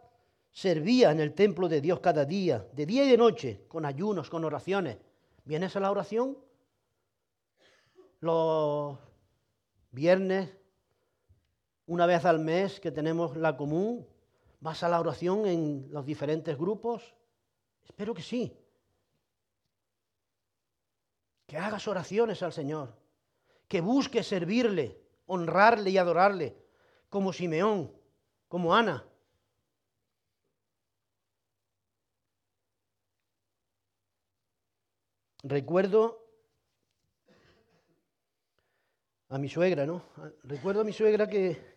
servía 0.52 1.12
en 1.12 1.20
el 1.20 1.34
templo 1.34 1.68
de 1.68 1.82
Dios 1.82 2.00
cada 2.00 2.26
día, 2.26 2.66
de 2.74 2.86
día 2.86 3.06
y 3.06 3.10
de 3.10 3.18
noche, 3.18 3.66
con 3.68 3.86
ayunos, 3.86 4.30
con 4.30 4.44
oraciones. 4.44 4.98
¿Vienes 5.44 5.76
a 5.76 5.80
la 5.80 5.92
oración? 5.92 6.38
Los 8.20 8.98
viernes, 9.92 10.50
una 11.88 12.06
vez 12.06 12.26
al 12.26 12.40
mes 12.40 12.80
que 12.80 12.92
tenemos 12.92 13.36
la 13.38 13.56
común, 13.56 14.08
¿vas 14.60 14.84
a 14.84 14.90
la 14.90 15.00
oración 15.00 15.46
en 15.46 15.88
los 15.92 16.06
diferentes 16.06 16.58
grupos? 16.58 17.14
Espero 17.84 18.14
que 18.14 18.22
sí. 18.22 18.58
Que 21.46 21.58
hagas 21.58 21.88
oraciones 21.88 22.42
al 22.42 22.54
Señor 22.54 23.06
que 23.68 23.82
busque 23.82 24.24
servirle, 24.24 25.00
honrarle 25.26 25.90
y 25.90 25.98
adorarle, 25.98 26.56
como 27.10 27.34
Simeón, 27.34 27.92
como 28.48 28.76
Ana. 28.76 29.06
Recuerdo 35.44 36.24
a 39.30 39.38
mi 39.38 39.50
suegra, 39.50 39.86
¿no? 39.86 40.04
Recuerdo 40.44 40.82
a 40.82 40.84
mi 40.84 40.94
suegra 40.94 41.28
que 41.28 41.75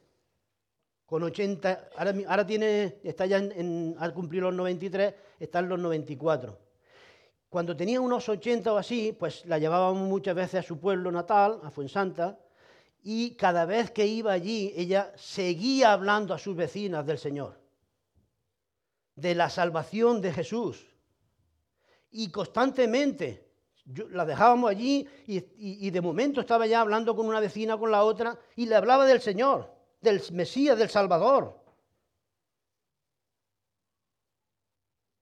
con 1.09 1.23
80, 1.23 1.89
ahora, 2.27 2.47
tiene, 2.47 2.99
está 3.03 3.25
ya 3.25 3.39
en, 3.39 3.97
al 3.99 4.13
cumplir 4.13 4.43
los 4.43 4.53
93, 4.53 5.15
está 5.41 5.61
en 5.61 5.71
los 5.71 5.79
94. 5.79 6.59
Cuando 7.49 7.75
tenía 7.75 7.99
unos 7.99 8.29
80 8.29 8.71
o 8.75 8.77
así, 8.77 9.17
pues 9.19 9.47
la 9.47 9.59
llevábamos 9.59 10.07
muchas 10.07 10.35
veces 10.35 10.61
a 10.61 10.69
su 10.69 10.79
pueblo 10.79 11.11
natal, 11.11 11.61
a 11.65 11.71
Fuensanta, 11.71 12.39
y 13.03 13.31
cada 13.37 13.65
vez 13.65 13.91
que 13.91 14.07
iba 14.07 14.33
allí, 14.33 14.75
ella 14.77 15.11
seguía 15.17 15.95
hablando 15.95 16.35
a 16.35 16.39
sus 16.39 16.55
vecinas 16.55 17.07
del 17.07 17.17
Señor, 17.17 17.59
de 19.17 19.35
la 19.35 19.49
salvación 19.49 20.21
de 20.21 20.35
Jesús. 20.35 20.85
Y 22.11 22.31
constantemente 22.31 23.49
la 24.11 24.27
dejábamos 24.27 24.71
allí 24.71 25.09
y, 25.27 25.91
de 25.91 26.01
momento 26.03 26.43
estaba 26.43 26.67
ya 26.67 26.83
hablando 26.83 27.17
con 27.17 27.25
una 27.25 27.41
vecina, 27.41 27.79
con 27.79 27.91
la 27.91 28.05
otra, 28.05 28.39
y 28.57 28.67
le 28.67 28.75
hablaba 28.75 29.07
del 29.07 29.23
Señor, 29.23 29.78
del 30.09 30.23
Mesías, 30.33 30.79
del 30.79 30.89
Salvador. 30.89 31.55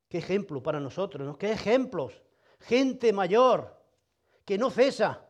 Qué 0.09 0.19
ejemplo 0.19 0.63
para 0.63 0.81
nosotros, 0.81 1.27
¿no? 1.27 1.37
Qué 1.37 1.51
ejemplos. 1.53 2.23
Gente 2.61 3.13
mayor 3.13 3.77
que 4.45 4.57
no 4.57 4.71
cesa, 4.71 5.27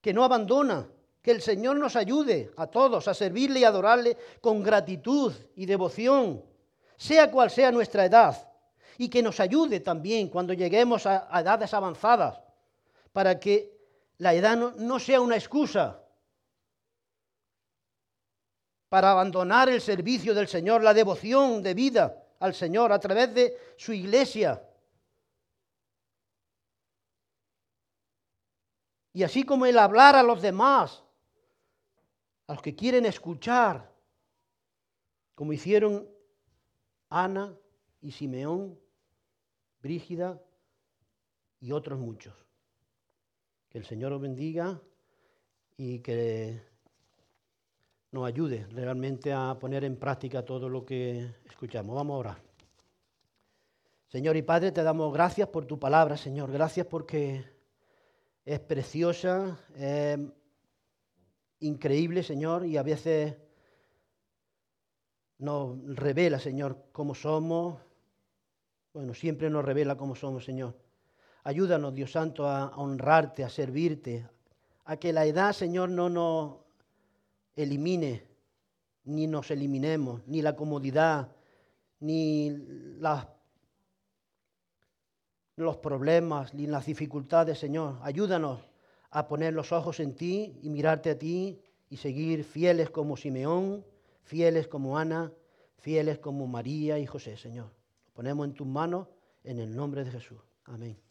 que 0.00 0.12
no 0.12 0.24
abandona. 0.24 0.88
Que 1.20 1.32
el 1.32 1.42
Señor 1.42 1.76
nos 1.76 1.96
ayude 1.96 2.52
a 2.56 2.68
todos 2.68 3.08
a 3.08 3.14
servirle 3.14 3.60
y 3.60 3.64
adorarle 3.64 4.16
con 4.40 4.62
gratitud 4.62 5.32
y 5.56 5.66
devoción, 5.66 6.44
sea 6.96 7.32
cual 7.32 7.50
sea 7.50 7.72
nuestra 7.72 8.04
edad. 8.04 8.48
Y 8.96 9.08
que 9.08 9.24
nos 9.24 9.40
ayude 9.40 9.80
también 9.80 10.28
cuando 10.28 10.52
lleguemos 10.52 11.04
a, 11.04 11.28
edades 11.40 11.74
avanzadas, 11.74 12.40
para 13.12 13.40
que 13.40 13.76
la 14.18 14.34
edad 14.34 14.56
no 14.56 15.00
sea 15.00 15.20
una 15.20 15.34
excusa 15.34 16.05
para 18.88 19.10
abandonar 19.10 19.68
el 19.68 19.80
servicio 19.80 20.34
del 20.34 20.48
Señor, 20.48 20.82
la 20.82 20.94
devoción 20.94 21.62
de 21.62 21.74
vida 21.74 22.22
al 22.38 22.54
Señor 22.54 22.92
a 22.92 23.00
través 23.00 23.34
de 23.34 23.56
su 23.76 23.92
iglesia. 23.92 24.62
Y 29.12 29.22
así 29.22 29.44
como 29.44 29.66
el 29.66 29.78
hablar 29.78 30.14
a 30.14 30.22
los 30.22 30.42
demás, 30.42 31.02
a 32.46 32.52
los 32.52 32.62
que 32.62 32.76
quieren 32.76 33.06
escuchar, 33.06 33.90
como 35.34 35.52
hicieron 35.52 36.08
Ana 37.08 37.56
y 38.00 38.12
Simeón, 38.12 38.78
Brígida 39.80 40.42
y 41.60 41.72
otros 41.72 41.98
muchos. 41.98 42.34
Que 43.68 43.78
el 43.78 43.84
Señor 43.84 44.12
os 44.12 44.20
bendiga 44.20 44.80
y 45.76 46.00
que 46.00 46.60
nos 48.16 48.26
ayude 48.26 48.66
realmente 48.70 49.30
a 49.30 49.58
poner 49.60 49.84
en 49.84 49.96
práctica 49.96 50.42
todo 50.42 50.70
lo 50.70 50.86
que 50.86 51.34
escuchamos. 51.44 51.94
Vamos 51.94 52.14
a 52.14 52.18
orar. 52.18 52.42
Señor 54.08 54.38
y 54.38 54.42
Padre, 54.42 54.72
te 54.72 54.82
damos 54.82 55.12
gracias 55.12 55.48
por 55.50 55.66
tu 55.66 55.78
palabra, 55.78 56.16
Señor. 56.16 56.50
Gracias 56.50 56.86
porque 56.86 57.44
es 58.46 58.58
preciosa, 58.60 59.58
es 59.74 60.18
increíble, 61.60 62.22
Señor, 62.22 62.64
y 62.64 62.78
a 62.78 62.82
veces 62.82 63.36
nos 65.36 65.76
revela, 65.84 66.38
Señor, 66.38 66.86
cómo 66.92 67.14
somos. 67.14 67.82
Bueno, 68.94 69.12
siempre 69.12 69.50
nos 69.50 69.62
revela 69.62 69.98
cómo 69.98 70.14
somos, 70.14 70.42
Señor. 70.42 70.74
Ayúdanos, 71.44 71.92
Dios 71.92 72.12
Santo, 72.12 72.48
a 72.48 72.74
honrarte, 72.78 73.44
a 73.44 73.50
servirte, 73.50 74.26
a 74.86 74.96
que 74.96 75.12
la 75.12 75.26
edad, 75.26 75.52
Señor, 75.52 75.90
no 75.90 76.08
nos 76.08 76.65
elimine, 77.56 78.24
ni 79.04 79.26
nos 79.26 79.50
eliminemos, 79.50 80.26
ni 80.26 80.42
la 80.42 80.54
comodidad, 80.54 81.32
ni 82.00 82.52
los 85.56 85.76
problemas, 85.78 86.54
ni 86.54 86.66
las 86.66 86.86
dificultades, 86.86 87.58
Señor. 87.58 87.98
Ayúdanos 88.02 88.60
a 89.10 89.26
poner 89.26 89.54
los 89.54 89.72
ojos 89.72 90.00
en 90.00 90.14
ti 90.14 90.58
y 90.62 90.68
mirarte 90.68 91.10
a 91.10 91.18
ti 91.18 91.60
y 91.88 91.96
seguir 91.96 92.44
fieles 92.44 92.90
como 92.90 93.16
Simeón, 93.16 93.84
fieles 94.22 94.68
como 94.68 94.98
Ana, 94.98 95.32
fieles 95.78 96.18
como 96.18 96.46
María 96.46 96.98
y 96.98 97.06
José, 97.06 97.36
Señor. 97.36 97.70
Lo 98.06 98.12
ponemos 98.12 98.46
en 98.46 98.54
tus 98.54 98.66
manos 98.66 99.08
en 99.44 99.58
el 99.60 99.74
nombre 99.74 100.04
de 100.04 100.10
Jesús. 100.10 100.40
Amén. 100.64 101.05